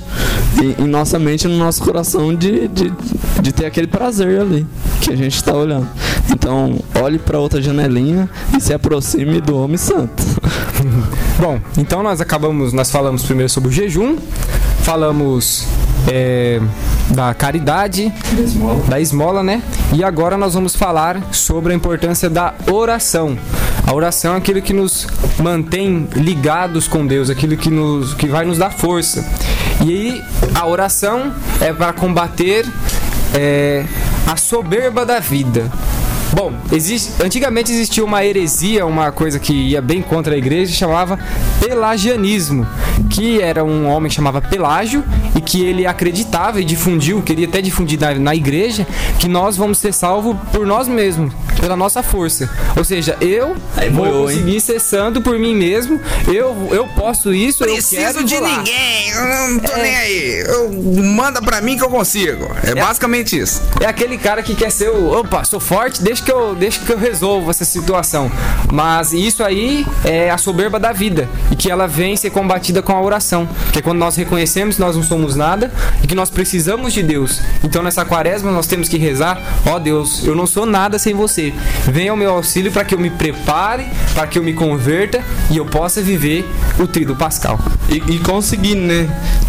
[0.62, 2.92] em, em nossa mente, no nosso coração de, de,
[3.40, 4.66] de ter aquele prazer ali
[5.00, 5.88] que a gente tá olhando.
[6.30, 10.22] Então, olhe pra outra janelinha e se aproxime do homem santo.
[11.40, 14.16] Bom, então nós acabamos, nós falamos primeiro sobre o jejum,
[14.82, 15.64] falamos
[16.10, 16.60] é,
[17.10, 18.12] da caridade,
[18.88, 19.62] da esmola, né?
[19.92, 23.38] E agora nós vamos falar sobre a importância da oração.
[23.86, 25.06] A oração é aquilo que nos
[25.38, 29.24] mantém ligados com Deus, aquilo que, nos, que vai nos dar força.
[29.84, 32.66] E aí, a oração é para combater
[33.34, 33.84] é,
[34.26, 35.70] a soberba da vida.
[36.32, 41.18] Bom, existe, antigamente existia uma heresia, uma coisa que ia bem contra a igreja, chamava
[41.60, 42.66] pelagianismo,
[43.10, 45.04] que era um homem que chamava Pelágio
[45.36, 48.86] e que ele acreditava e difundiu, queria até difundir na, na igreja,
[49.18, 52.48] que nós vamos ser salvos por nós mesmos, pela nossa força.
[52.76, 54.36] Ou seja, eu Aí vou boiou, hein?
[54.38, 59.10] conseguir ser santo por mim mesmo, eu, eu posso isso, eu quero Preciso de ninguém,
[59.10, 60.44] eu não tô nem aí.
[60.46, 60.70] Eu,
[61.02, 62.48] manda pra mim que eu consigo.
[62.62, 63.60] É, basicamente isso.
[63.80, 65.18] É aquele cara que quer ser o.
[65.18, 68.30] Opa, sou forte, deixa que eu, deixa que eu resolvo essa situação.
[68.72, 71.28] Mas isso aí é a soberba da vida.
[71.50, 73.48] E que ela vem ser combatida com a oração.
[73.72, 77.02] Que é quando nós reconhecemos que nós não somos nada e que nós precisamos de
[77.02, 77.40] Deus.
[77.64, 81.52] Então nessa quaresma nós temos que rezar: Ó Deus, eu não sou nada sem você.
[81.86, 85.56] Venha ao meu auxílio para que eu me prepare, para que eu me converta e
[85.56, 87.58] eu possa viver o trido pascal.
[87.88, 89.08] e, e conseguir, né,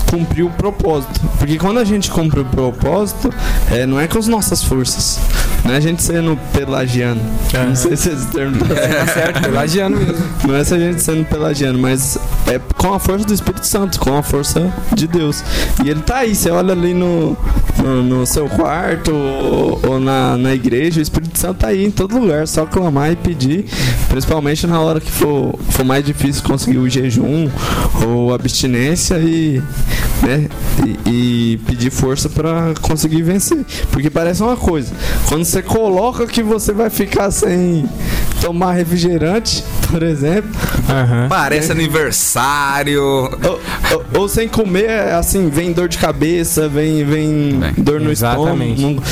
[0.09, 1.19] cumprir o propósito.
[1.37, 3.33] Porque quando a gente cumpre o propósito,
[3.71, 5.19] é, não é com as nossas forças.
[5.63, 7.21] Não é a gente sendo pelagiano.
[7.53, 10.25] Não sei se esse termo tá Tá certo, pelagiano mesmo.
[10.47, 13.99] Não é se a gente sendo pelagiano, mas é com a força do Espírito Santo,
[13.99, 15.43] com a força de Deus.
[15.83, 17.37] E ele tá aí, você olha ali no,
[17.81, 21.91] no, no seu quarto ou, ou na, na igreja, o Espírito Santo tá aí em
[21.91, 23.65] todo lugar, só clamar e pedir,
[24.09, 27.49] principalmente na hora que for, for mais difícil conseguir o jejum
[28.05, 29.61] ou abstinência e,
[30.23, 30.47] né,
[31.05, 33.65] e, e pedir força para conseguir vencer.
[33.91, 34.91] Porque parece uma coisa,
[35.27, 37.85] quando você coloca que você vai ficar sem
[38.39, 40.49] tomar refrigerante, por exemplo,
[41.29, 43.01] Parece aniversário.
[43.03, 43.61] ou, ou-
[44.21, 48.75] ou sem comer, assim, vem dor de cabeça, vem, vem dor no Exatamente.
[48.81, 49.03] estômago.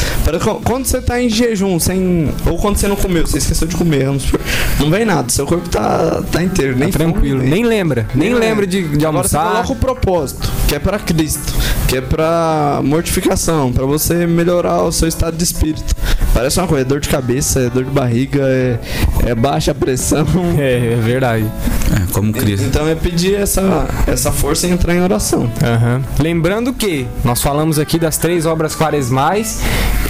[0.50, 3.76] Não- quando você tá em jejum, sem, ou quando você não comeu, você esqueceu de
[3.76, 4.40] comer, vamos supor,
[4.80, 7.50] não vem nada, seu corpo tá, tá inteiro, nem Tá fome tranquilo, vem.
[7.50, 8.48] nem lembra, nem lembra.
[8.48, 9.52] lembra de, de Agora você almoçar.
[9.64, 11.54] coloca o propósito, que é pra Cristo,
[11.88, 15.96] que é pra mortificação, pra você melhorar o seu estado de espírito.
[16.34, 18.80] Parece uma coisa, é dor de cabeça, é dor de barriga, é,
[19.26, 20.26] é baixa pressão.
[20.60, 21.46] É, é verdade.
[21.46, 22.66] É, como Cristo.
[22.66, 25.50] Então é pedir essa, essa força e entrar em oração.
[25.64, 26.02] Aham.
[26.20, 29.62] Lembrando que nós falamos aqui das três obras quaresmais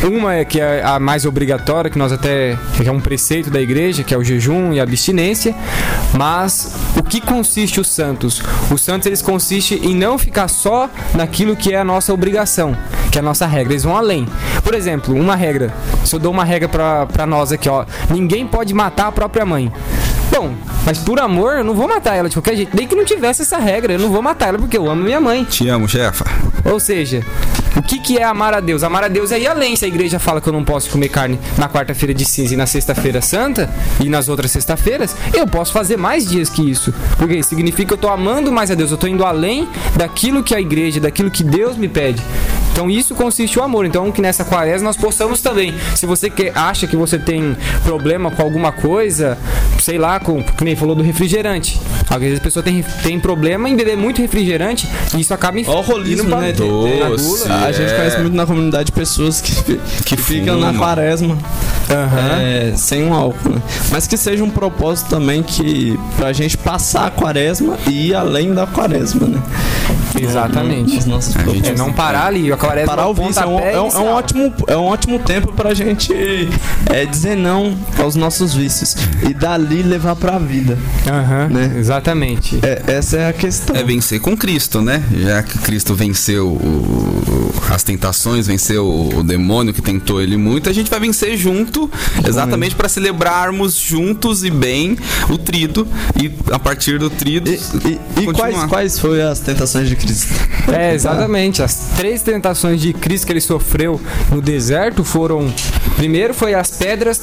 [0.04, 3.60] Uma é que é a mais obrigatória, que nós até que é um preceito da
[3.60, 5.54] igreja, que é o jejum e a abstinência.
[6.18, 8.42] Mas o que consiste os santos?
[8.72, 12.78] Os santos eles consistem em não ficar só naquilo que é a nossa obrigação,
[13.12, 13.74] que é a nossa regra.
[13.74, 14.26] Eles vão além.
[14.64, 15.74] Por exemplo, uma regra.
[16.06, 16.70] Se eu dou uma regra
[17.06, 19.72] pra nós aqui, ó, ninguém pode matar a própria mãe.
[20.32, 20.54] Bom,
[20.90, 22.76] mas por amor, eu não vou matar ela de qualquer jeito.
[22.76, 25.22] Nem que não tivesse essa regra, eu não vou matar ela porque eu amo minha
[25.22, 25.44] mãe.
[25.44, 26.26] Te amo, chefa.
[26.66, 27.24] Ou seja,
[27.76, 28.82] o que, que é amar a Deus?
[28.82, 29.76] Amar a Deus é ir além.
[29.76, 32.58] Se a igreja fala que eu não posso comer carne na quarta-feira de cinza e
[32.58, 36.92] na sexta-feira santa e nas outras sexta-feiras, eu posso fazer mais dias que isso.
[37.20, 40.56] Porque significa que eu tô amando mais a Deus, eu tô indo além daquilo que
[40.56, 42.20] a igreja, daquilo que Deus me pede.
[42.72, 43.86] Então isso consiste o amor.
[43.86, 45.74] Então que nessa quaresma nós possamos também.
[45.96, 49.38] Se você que acha que você tem problema com alguma coisa,
[49.80, 51.80] sei lá, com que nem falou do refrigerante.
[52.10, 55.80] Às vezes a pessoa tem, tem problema em beber muito refrigerante e isso acaba Ó
[55.80, 56.52] o rolismo, pra- né?
[56.54, 57.24] Doce.
[57.48, 57.66] gula.
[57.66, 57.96] A gente É.
[57.96, 61.38] conhece muito na comunidade pessoas que, fi- que ficam na quaresma
[61.90, 62.42] Aham.
[62.42, 63.62] é, sem um álcool, né?
[63.92, 68.54] Mas que seja um propósito também que pra gente passar a quaresma e ir além
[68.54, 69.42] da quaresma, né?
[70.20, 70.98] Exatamente.
[70.98, 72.52] Os nossos A gente- É não parar ali.
[72.52, 74.78] A quaresma Parar o é um vício é um, é um- é um ótimo, é
[74.78, 76.14] um ótimo tempo pra gente
[76.90, 78.96] é, dizer não aos nossos vícios
[79.30, 80.78] e dali levar pra vida.
[81.08, 81.76] Aham, né?
[81.78, 82.60] Exatamente.
[82.62, 83.76] É, essa é a questão.
[83.76, 85.04] É vencer com Cristo, né?
[85.14, 90.70] Já que Cristo venceu o- as tentações, venceu o, o demônio que tentou ele muito,
[90.70, 91.90] a gente vai vencer junto,
[92.28, 94.98] exatamente para celebrarmos juntos e bem
[95.30, 95.88] o trido
[96.22, 99.96] e a partir do trido E, e- e quais, quais foram as tentações de
[100.72, 101.64] É, exatamente.
[101.64, 104.00] As três tentações de Cristo que ele sofreu
[104.32, 105.52] no deserto foram.
[105.96, 107.20] Primeiro foi as pedras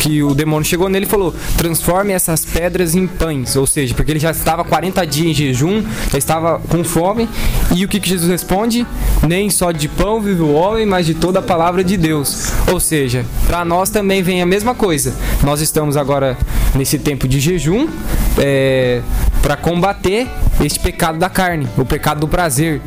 [0.00, 3.54] que o demônio chegou nele e falou: transforme essas pedras em pães.
[3.56, 7.28] Ou seja, porque ele já estava 40 dias em jejum, já estava com fome.
[7.74, 8.86] E o que, que Jesus responde?
[9.26, 12.52] Nem só de pão vive o homem, mas de toda a palavra de Deus.
[12.72, 15.14] Ou seja, para nós também vem a mesma coisa.
[15.42, 16.36] Nós estamos agora
[16.74, 17.88] nesse tempo de jejum.
[18.38, 19.02] É,
[19.42, 20.26] para combater
[20.60, 22.80] este pecado da carne, o pecado do prazer.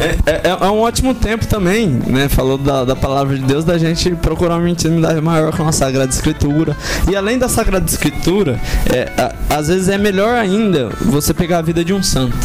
[0.00, 2.26] É, é- é um ótimo tempo também, né?
[2.28, 6.10] Falou da, da palavra de Deus, da gente procurar uma intimidade maior com a Sagrada
[6.10, 6.74] Escritura.
[7.10, 8.58] E além da Sagrada Escritura,
[8.90, 12.36] é, a- às vezes é melhor ainda você pegar a vida de um santo.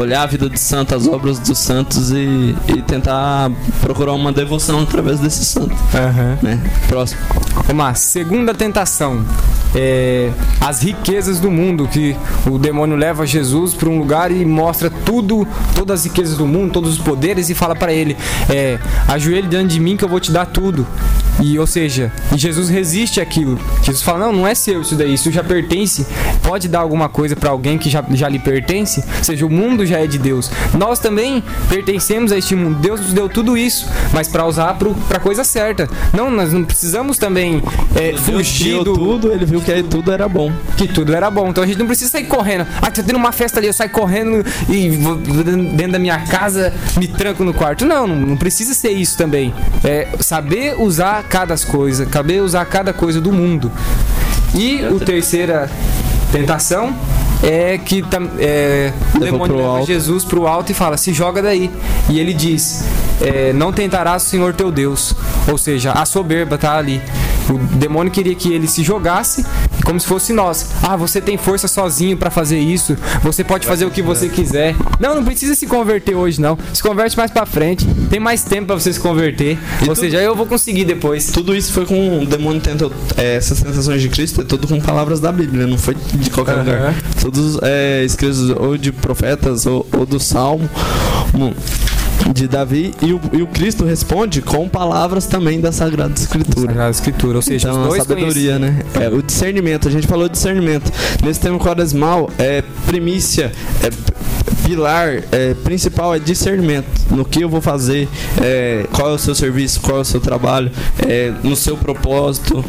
[0.00, 3.50] Olhar a vida do santo, as obras dos santos e, e tentar
[3.80, 5.74] procurar uma devoção através desse santo.
[6.42, 6.58] Né?
[6.88, 7.20] Próximo.
[7.66, 9.24] Vamos lá, segunda tentação.
[9.74, 12.14] É, as riquezas do mundo, que
[12.46, 16.72] o demônio leva Jesus para um lugar e mostra tudo, todas as riquezas do mundo,
[16.72, 18.16] todos os poderes e fala para ele:
[18.50, 18.78] é,
[19.08, 20.86] ajoelhe diante de mim que eu vou te dar tudo.
[21.40, 23.58] E ou seja, e Jesus resiste àquilo.
[23.82, 26.06] Jesus fala: não, não é seu isso daí, isso já pertence.
[26.42, 29.02] Pode dar alguma coisa para alguém que já, já lhe pertence?
[29.18, 30.50] Ou seja, o mundo já é de Deus.
[30.74, 32.78] Nós também pertencemos a este mundo.
[32.78, 34.76] Deus nos deu tudo isso, mas para usar
[35.08, 35.88] para coisa certa.
[36.12, 37.62] Não, nós não precisamos também
[37.94, 40.52] é, fugir do tudo, ele viu que tudo era bom.
[40.76, 41.48] que tudo era bom.
[41.48, 42.66] Então a gente não precisa sair correndo.
[42.80, 46.72] Ah, tá tendo uma festa ali, eu saio correndo e vou dentro da minha casa,
[46.96, 47.84] me tranco no quarto.
[47.84, 49.52] Não, não, não precisa ser isso também.
[49.84, 53.70] É saber usar cada coisa, saber usar cada coisa do mundo.
[54.54, 55.70] E o terceira
[56.30, 56.94] tentação
[57.42, 58.04] é que
[58.38, 59.86] é, o demônio leva alto.
[59.86, 61.70] Jesus pro alto e fala: se joga daí.
[62.08, 62.84] E ele diz:
[63.20, 65.14] é, não tentarás o Senhor teu Deus.
[65.50, 67.02] Ou seja, a soberba tá ali.
[67.50, 69.44] O demônio queria que ele se jogasse
[69.84, 70.66] como se fosse nós.
[70.82, 72.96] Ah, você tem força sozinho pra fazer isso.
[73.22, 74.74] Você pode fazer o que você quiser.
[75.00, 76.56] Não, não precisa se converter hoje não.
[76.72, 77.86] Se converte mais pra frente.
[78.10, 79.58] Tem mais tempo pra você se converter.
[79.82, 81.30] Ou tu- seja, eu vou conseguir depois.
[81.30, 82.92] Tudo isso foi com o demônio tentou.
[83.16, 86.54] é, essas tentações de Cristo é tudo com palavras da Bíblia, não foi de qualquer
[86.56, 86.62] Aham.
[86.64, 86.94] lugar.
[87.20, 90.68] Todos é, escritos ou de profetas ou, ou do Salmo
[91.34, 91.52] hum,
[92.32, 92.94] de Davi.
[93.02, 96.68] E o, e o Cristo responde com palavras também da Sagrada Escritura.
[96.68, 98.82] Sagrada Escritura, ou seja, Então, a sabedoria, né?
[99.00, 100.90] É, o discernimento, a gente falou discernimento.
[101.24, 103.90] Nesse tema quaresmal, é primícia, é
[104.66, 106.86] pilar é, principal é discernimento.
[107.10, 108.08] No que eu vou fazer,
[108.40, 110.70] é, qual é o seu serviço, qual é o seu trabalho,
[111.06, 112.64] é, no seu propósito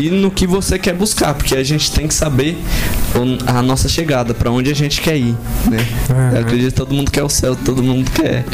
[0.00, 2.56] e no que você quer buscar, porque a gente tem que saber
[3.46, 5.36] a nossa chegada, para onde a gente quer ir,
[5.70, 5.86] né?
[6.34, 8.44] Eu acredito que todo mundo quer o céu, todo mundo quer,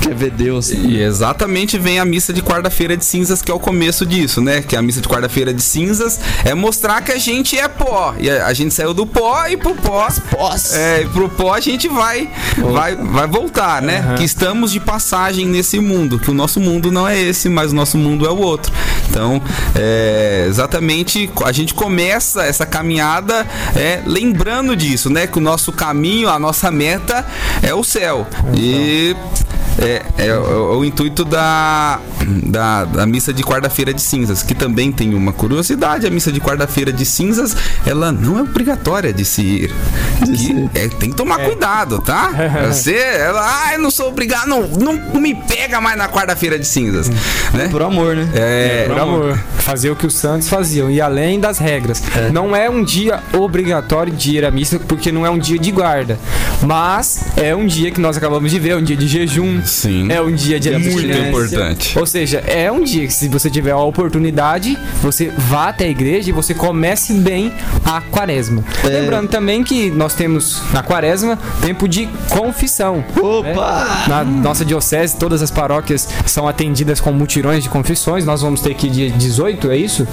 [0.00, 0.70] quer ver Deus.
[0.70, 4.62] E exatamente vem a missa de quarta-feira de cinzas, que é o começo disso, né?
[4.62, 8.14] Que a missa de quarta-feira de cinzas é mostrar que a gente é pó.
[8.18, 10.08] E a, gente saiu do pó e pro pó.
[10.30, 10.74] Pós.
[10.74, 14.14] É, e pro pó a gente vai, vai, vai voltar, né?
[14.16, 16.18] Que estamos de passagem nesse mundo.
[16.18, 18.72] Que o nosso mundo não é esse, mas o nosso mundo é o outro.
[19.10, 19.42] Então,
[19.74, 20.85] é, exatamente,
[21.44, 25.26] a gente começa essa caminhada é, lembrando disso, né?
[25.26, 27.26] Que o nosso caminho, a nossa meta
[27.62, 28.26] é o céu.
[28.54, 29.16] E
[29.78, 32.00] é, é o, o intuito da,
[32.44, 36.06] da, da missa de quarta-feira de cinzas, que também tem uma curiosidade.
[36.06, 39.74] A missa de quarta-feira de cinzas, ela não é obrigatória de se ir.
[40.24, 42.30] Que- é, tem que tomar cuidado, tá?
[42.68, 46.66] Você, ela, ah, eu não sou obrigado, não, não me pega mais na quarta-feira de
[46.66, 47.08] cinzas,
[47.52, 47.68] né?
[47.70, 48.28] Por amor, né?
[48.34, 49.38] É, Por amor.
[49.58, 52.02] Fazer o que os santos faziam, e além das regras.
[52.32, 55.70] Não é um dia obrigatório de ir à missa, porque não é um dia de
[55.70, 56.18] guarda.
[56.62, 59.60] Mas é um dia que nós acabamos de ver, é um dia de jejum.
[59.66, 60.10] Sim.
[60.10, 61.28] É um dia de Muito abstinência.
[61.28, 61.98] importante.
[61.98, 65.88] Ou seja, é um dia que se você tiver a oportunidade, você vá até a
[65.88, 67.52] igreja e você comece bem
[67.84, 68.64] a quaresma.
[68.84, 68.88] É.
[68.88, 73.04] Lembrando também que nós temos na quaresma tempo de confissão.
[73.20, 74.04] Opa!
[74.08, 78.24] Na nossa diocese, todas as paróquias são atendidas com mutirões de confissões.
[78.24, 80.06] Nós vamos ter aqui dia 18, é isso?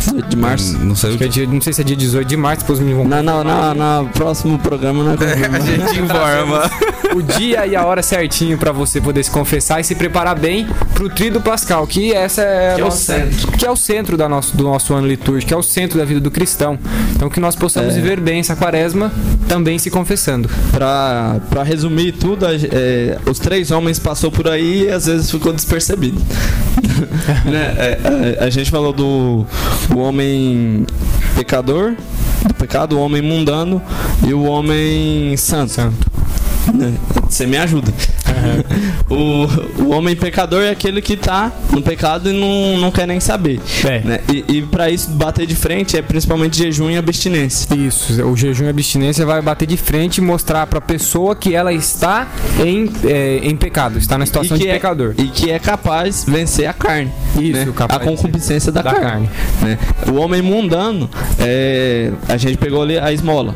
[0.00, 0.78] 18 de março.
[0.78, 2.60] Não sei o Acho que é dia- não sei se é dia 18 de março,
[2.60, 5.16] depois me vão Na, na, na, na próximo programa, né?
[5.52, 6.70] A gente informa.
[7.14, 10.66] o dia e a hora certinho pra você poder se confessar e se preparar bem
[10.94, 13.52] pro Tríduo Pascal, que essa é, a Que é o centro.
[13.52, 16.04] que é o centro da nosso, do nosso ano litúrgico, que é o centro da
[16.04, 16.78] vida do cristão.
[17.14, 18.00] Então que nós possamos É.
[18.00, 19.12] viver bem essa quaresma
[19.48, 20.48] também se confessando.
[20.70, 25.30] Pra, pra resumir tudo, a é, os três homens passou por aí e às vezes
[25.30, 26.20] ficou despercebido.
[27.44, 27.74] Né?
[27.76, 29.44] É, é, a gente falou do
[29.94, 30.86] o homem
[31.34, 31.94] pecador,
[32.46, 33.82] do pecado, o homem mundano
[34.26, 35.72] e o homem santo.
[35.72, 35.96] Santo.
[36.72, 36.92] né?
[37.28, 37.92] Você me ajuda.
[39.08, 43.20] O, o homem pecador é aquele que tá no pecado e não, não quer nem
[43.20, 43.60] saber.
[43.84, 44.00] É.
[44.00, 44.20] né?
[44.32, 47.74] E, e para isso bater de frente é principalmente jejum e abstinência.
[47.74, 51.72] Isso, o jejum e abstinência vai bater de frente e mostrar pra pessoa que ela
[51.72, 52.28] está
[52.64, 55.14] em, é, em pecado, está na situação de é, pecador.
[55.18, 57.10] e que é capaz de vencer a carne.
[57.38, 57.72] Isso, né?
[57.74, 59.28] capaz a concupiscência da, da carne.
[59.28, 59.30] carne.
[59.62, 59.78] né?
[60.08, 63.54] O homem mundano, é, a gente pegou ali a esmola.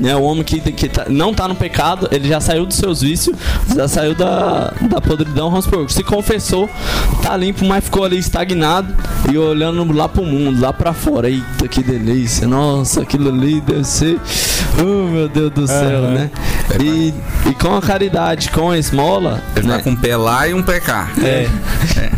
[0.00, 3.00] Né, o homem que, que tá- não tá no pecado, ele já saiu dos seus
[3.00, 3.36] vícios,
[3.74, 6.68] já saiu da, da podridão, vamos supor, se confessou,
[7.22, 8.92] tá limpo, mas ficou ali estagnado
[9.32, 11.30] e olhando lá pro mundo, lá pra fora.
[11.30, 14.18] Eita, que delícia, nossa, aquilo ali deve ser.
[14.78, 16.10] Oh meu Deus do céu, Aham.
[16.14, 16.30] né?
[16.80, 17.14] E,
[17.48, 20.54] e com a caridade, com a esmola, Ele né, tá com um pé lá e
[20.54, 21.08] um pé cá.
[21.22, 21.48] é.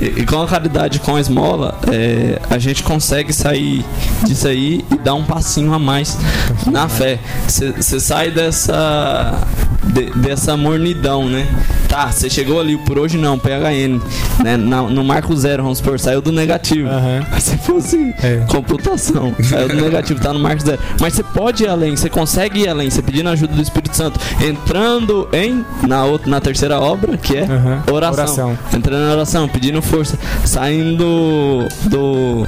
[0.01, 3.85] E, e com a caridade, com a esmola, é, a gente consegue sair
[4.25, 6.17] disso aí e dar um passinho a mais
[6.67, 7.19] na fé.
[7.47, 9.41] Você sai dessa
[9.85, 11.47] de- dessa mornidão, né?
[11.89, 14.01] Tá, você chegou ali por hoje não, PHN,
[14.43, 14.57] né?
[14.57, 16.89] Na- no marco zero, vamos supor, saiu do negativo.
[17.31, 18.45] Mas Se fosse É.
[18.49, 20.79] computação, saiu do negativo, tá no marco zero.
[21.01, 24.19] Mas você pode ir além, você consegue ir além, você pedindo ajuda do Espírito Santo,
[24.45, 27.83] entrando em na outra, na terceira obra, que é Aham.
[27.91, 28.25] oração.
[28.49, 28.59] Oração.
[28.77, 32.47] Entrando na oração, pedindo força, saindo do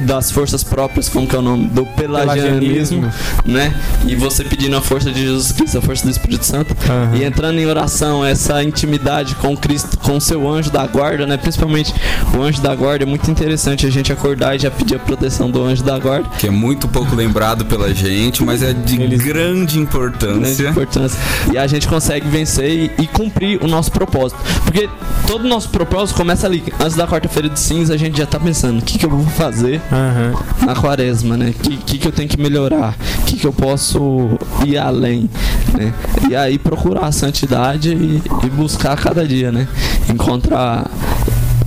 [0.00, 1.66] das forças próprias, como que é o nome?
[1.68, 3.12] Do pelagianismo, Pelagianismo.
[3.44, 3.74] né?
[4.06, 7.16] E você pedindo a força de Jesus Cristo, a força do Espírito Santo, Aham.
[7.16, 11.36] e entrando em oração, essa intimidade com Cristo, com o seu anjo da guarda, né?
[11.36, 11.94] Principalmente
[12.36, 15.50] o anjo da guarda, é muito interessante a gente acordar e já pedir a proteção
[15.50, 16.28] do anjo da guarda.
[16.38, 20.68] Que é muito pouco lembrado pela gente, mas é de Eles- grande de importância.
[20.70, 21.18] importância.
[21.52, 24.40] E a gente consegue vencer e, e cumprir o nosso propósito.
[24.64, 24.88] Porque
[25.26, 26.62] todo o nosso propósito começa ali.
[26.80, 29.24] Antes da quarta-feira de cinza, a gente já tá pensando: o que, que eu vou
[29.26, 30.34] fazer Aham.
[30.66, 31.50] na quaresma, né?
[31.50, 32.96] O que, que, que eu tenho que melhorar?
[33.20, 35.28] O que, que eu posso ir além?
[35.76, 35.92] Né?
[36.28, 39.66] E aí procurar a santidade e, e buscar cada dia, né?
[40.08, 40.88] Encontrar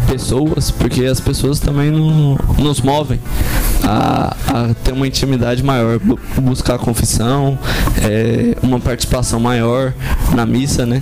[0.08, 3.20] pessoas, porque as pessoas também não, nos movem
[3.84, 7.58] a, a ter uma intimidade maior, bu- buscar confissão,
[8.02, 9.94] é, uma participação maior
[10.34, 11.02] na missa, né?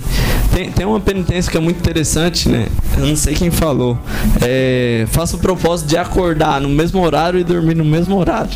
[0.52, 2.66] Tem, tem uma penitência que é muito interessante, né?
[2.98, 3.98] Eu não sei quem falou.
[4.40, 8.50] É, faça o propósito de acordar no mesmo horário e dormir no mesmo horário.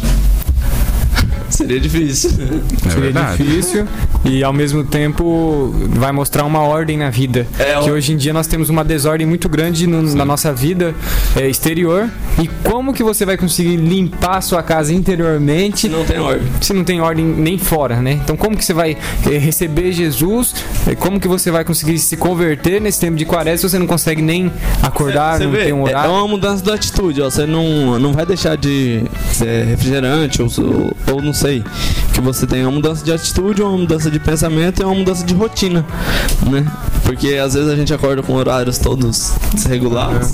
[1.57, 2.31] Seria difícil.
[2.31, 3.43] É Seria verdade.
[3.43, 3.87] difícil
[4.25, 7.47] e ao mesmo tempo vai mostrar uma ordem na vida.
[7.59, 10.95] É, que hoje em dia nós temos uma desordem muito grande no- na nossa vida
[11.35, 12.09] é, exterior.
[12.43, 16.47] E como que você vai conseguir limpar a sua casa interiormente Se não tem ordem.
[16.61, 18.13] se não tem ordem nem fora, né?
[18.23, 18.97] Então como que você vai
[19.31, 20.55] eh, receber Jesus?
[20.87, 23.87] Eh, Como que você vai conseguir se converter nesse tempo de quaresma se você não
[23.87, 24.51] consegue nem
[24.83, 26.11] acordar, Você não vê, tem um é- horário?
[26.11, 27.31] É uma mudança de atitude, ó.
[27.31, 31.46] Você não, não vai deixar de ser refrigerante ou, ou, ou não sei.
[32.13, 35.35] Que você tem uma mudança de atitude, uma mudança de pensamento e uma mudança de
[35.35, 35.85] rotina,
[36.51, 36.67] né?
[37.05, 40.33] Porque às vezes a gente acorda com horários todos desregulados,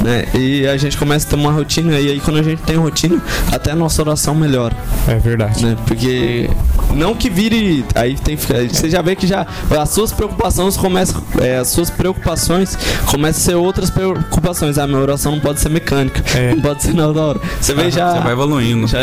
[0.00, 0.26] né?
[0.34, 3.20] E a gente começa a ter uma rotina e aí quando a gente tem rotina,
[3.52, 4.76] até a nossa oração melhora,
[5.08, 5.64] É verdade.
[5.64, 5.76] né?
[5.86, 6.48] Porque
[6.92, 7.84] não que vire.
[7.94, 8.62] Aí tem que ficar.
[8.62, 9.46] Você já vê que já.
[9.78, 11.22] As suas preocupações começam.
[11.40, 12.76] é, as suas preocupações
[13.06, 14.78] começam a ser outras preocupações.
[14.78, 16.22] A minha oração não pode ser mecânica.
[16.36, 16.54] É.
[16.54, 17.40] Não pode ser na hora.
[17.60, 18.14] Você vê já.
[18.14, 18.86] Você vai evoluindo.
[18.86, 18.98] já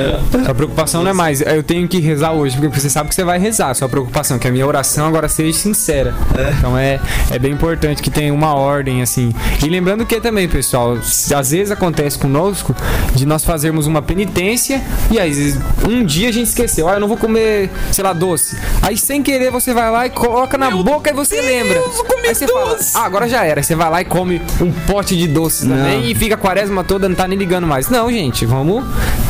[0.48, 3.24] A preocupação não é mais, eu tenho que rezar hoje, porque você sabe que você
[3.24, 6.14] vai rezar, sua preocupação, que a minha oração agora seja sincera.
[6.58, 9.34] Então é, é bem importante que tenha uma ordem, assim.
[9.64, 12.76] E lembrando que também, pessoal, às vezes acontece conosco
[13.16, 15.32] de nós fazermos uma penitência e aí
[15.88, 18.58] um dia a gente esqueceu, ah, eu não vou comer, sei lá, doce.
[18.82, 21.80] Aí sem querer você vai lá e coloca na boca e você lembra.
[22.28, 23.60] Aí você fala, ah, agora já era.
[23.60, 25.76] Aí você vai lá e come um pote de doces Não.
[25.78, 27.90] também e fica a quaresma toda, não tá nem ligando mais.
[27.90, 28.84] Não, gente, vamos.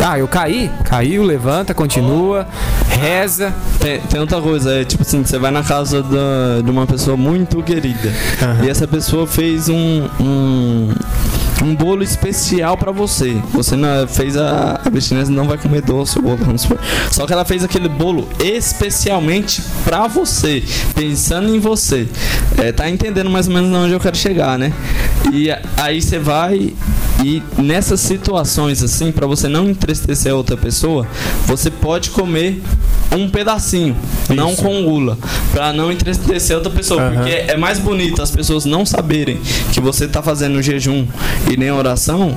[0.04, 2.48] Ah, eu caí, caiu, levanta, continua,
[2.89, 3.54] reza.
[3.80, 7.16] Tem, tem outra coisa, é tipo assim, você vai na casa da- de uma pessoa
[7.18, 8.12] muito querida
[8.64, 10.89] e essa pessoa fez um, um,
[11.62, 13.34] um bolo especial pra você.
[13.53, 16.38] Você não, fez a a não vai comer doce o bolo.
[17.12, 22.07] Só que ela fez aquele bolo especialmente pra você, pensando em você.
[22.57, 24.74] É, tá entendendo mais ou menos onde eu quero chegar, né?
[25.32, 26.74] E aí você vai
[27.24, 31.07] e nessas situações assim, pra você não entristecer a outra pessoa,
[31.45, 32.62] você pode comer
[33.16, 33.95] um pedacinho,
[34.30, 35.18] não com gula,
[35.51, 37.14] Pra não entristecer a outra pessoa, Aham.
[37.16, 39.38] porque é mais bonito as pessoas não saberem
[39.74, 41.05] que você tá fazendo jejum
[41.51, 42.36] e nem oração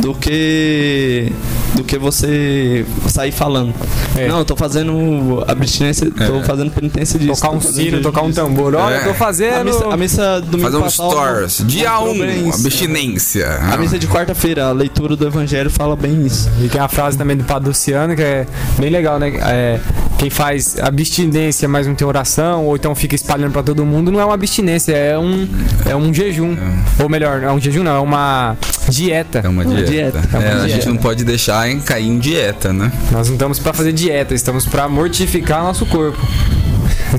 [0.00, 1.30] do que
[1.74, 3.74] do que você sair falando.
[4.16, 4.28] É.
[4.28, 7.40] Não, eu tô fazendo abstinência, tô fazendo penitência disso.
[7.40, 8.74] Tocar um sino, tocar um tambor.
[8.76, 9.00] Olha, É.
[9.00, 9.54] eu tô fazendo.
[9.56, 11.62] A missa, a missa domingo Fazer um passado stories.
[11.66, 12.60] Dia mostrou 1, bem isso.
[12.60, 13.48] abstinência.
[13.72, 16.48] A missa de quarta-feira, a leitura do evangelho fala bem isso.
[16.62, 18.46] E tem a frase também do Padre Luciano que é
[18.78, 19.32] bem legal, né?
[19.42, 19.80] É,
[20.18, 24.20] quem faz abstinência, mas não tem oração, ou então fica espalhando pra todo mundo, não
[24.20, 25.46] é uma abstinência, é um,
[25.86, 26.56] é um jejum.
[27.02, 28.56] Ou melhor, não é um jejum, não, é uma
[28.88, 29.40] dieta.
[29.44, 29.90] É uma dieta.
[29.90, 30.18] dieta.
[30.32, 30.88] É, É uma a gente dieta.
[30.90, 32.90] não pode deixar em cair em dieta, né?
[33.10, 36.18] Nós não estamos pra fazer dieta, estamos pra mortificar nosso corpo.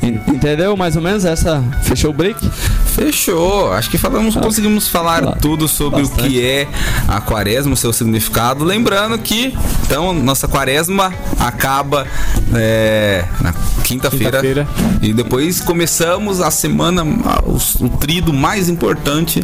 [0.02, 0.76] En- Entendeu?
[0.76, 1.64] Mais ou menos essa.
[1.84, 2.40] Fechou o break?
[2.96, 3.74] Fechou.
[3.74, 5.40] Acho que falamos, conseguimos falar Claro.
[5.42, 6.22] tudo sobre Bastante.
[6.22, 6.68] o que é
[7.08, 8.64] a quaresma, o seu significado.
[8.64, 9.54] Lembrando que,
[9.86, 12.08] então, nossa quaresma acaba
[12.54, 14.26] é, na quinta-feira.
[14.40, 14.68] Quinta-feira.
[15.02, 17.04] e depois começamos a semana,
[17.44, 19.44] o, o trido mais importante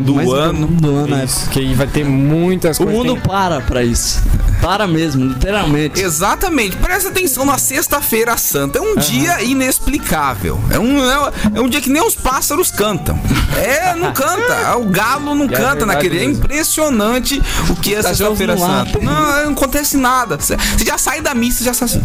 [0.00, 0.66] do Mais ano.
[0.66, 1.24] Do ano é.
[1.24, 2.96] Isso, que aí vai ter muitas O coisas.
[2.98, 4.22] mundo Tem- para pra isso.
[4.60, 6.00] Para mesmo, literalmente.
[6.00, 8.78] Exatamente, presta atenção na Sexta-feira Santa.
[8.78, 10.60] É um dia inexplicável.
[10.70, 13.18] É um, é, é um dia que nem os pássaros cantam.
[13.56, 14.76] É, não canta.
[14.76, 16.16] O galo não É canta naquele.
[16.16, 16.44] É mesmo.
[16.44, 18.98] impressionante o que é Sexta-feira não Santa.
[18.98, 20.36] Não, não acontece nada.
[20.36, 22.02] Você você já sai da missa e já sai assim.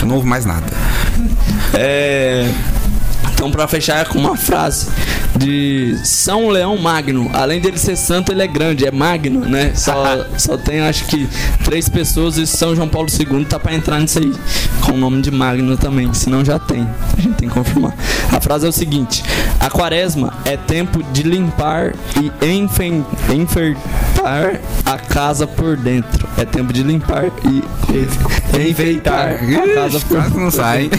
[0.00, 0.66] Eu não ouvo mais nada.
[1.74, 2.50] É.
[3.40, 4.88] Então, pra fechar com uma frase
[5.34, 7.30] de São Leão Magno.
[7.32, 9.72] Além dele ser santo, ele é grande, é magno, né?
[9.74, 11.26] Só, só tem, acho que,
[11.64, 14.30] três pessoas e São João Paulo II tá pra entrar nisso aí.
[14.84, 16.86] Com o nome de Magno também, senão já tem.
[17.16, 17.94] A gente tem que confirmar.
[18.30, 19.22] A frase é o seguinte:
[19.58, 26.28] A quaresma é tempo de limpar e enfen- enfeitar a casa por dentro.
[26.36, 27.62] É tempo de limpar e
[28.68, 30.90] enfeitar a casa por Quase não sai.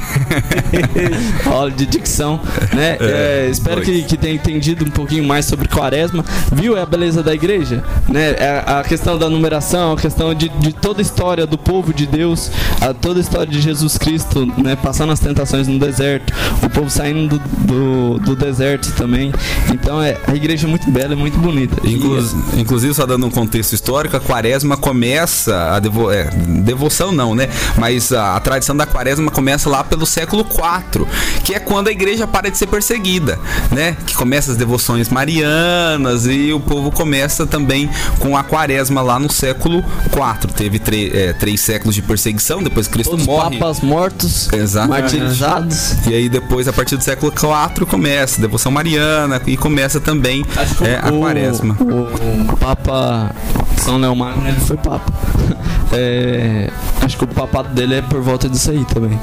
[1.52, 2.31] Olha, de dicção,
[2.74, 2.98] né?
[3.12, 6.24] É, espero que, que tenha entendido um pouquinho mais sobre quaresma.
[6.54, 7.84] Viu é a beleza da igreja?
[8.08, 8.32] Né?
[8.38, 12.06] É a questão da numeração, a questão de, de toda a história do povo de
[12.08, 14.76] Deus, a, toda a história de Jesus Cristo, né?
[14.76, 19.32] Passando as tentações no deserto, o povo saindo do, do, do deserto também.
[19.74, 21.76] Então é, a igreja é muito bela e muito bonita.
[21.84, 22.24] E- Inclu-
[22.58, 26.26] inclusive, só dando um contexto histórico, a quaresma começa, a devo é,
[26.64, 27.50] devoção não, né?
[27.78, 31.06] Mas a, a tradição da quaresma começa lá pelo século IV,
[31.44, 33.40] que é quando a igreja para de ser perseguida,
[33.72, 33.96] né?
[34.06, 39.32] Que começa as devoções marianas e o povo começa também com a quaresma lá no
[39.32, 40.54] século IV.
[40.54, 40.82] Teve
[41.14, 43.58] é, três séculos de perseguição, depois Cristo Todos os morre.
[43.58, 44.90] papas mortos, Exato.
[44.90, 45.96] martirizados.
[46.08, 50.46] E aí depois, a partir do século IV, começa a devoção mariana e começa também
[50.82, 51.78] é, a o, quaresma.
[51.80, 53.32] O, o Papa
[53.78, 55.12] São Leão Magno, ele foi Papa.
[55.94, 56.70] É,
[57.02, 59.20] acho que o papado dele é por volta disso aí também.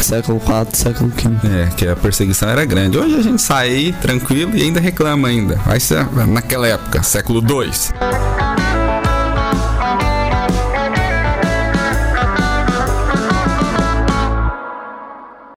[0.00, 1.48] Século IV, século V.
[1.48, 2.98] É, que a perseguição era grande.
[2.98, 5.56] Hoje a gente sai tranquilo e ainda reclama ainda.
[5.66, 8.59] Vai ser naquela época, século II.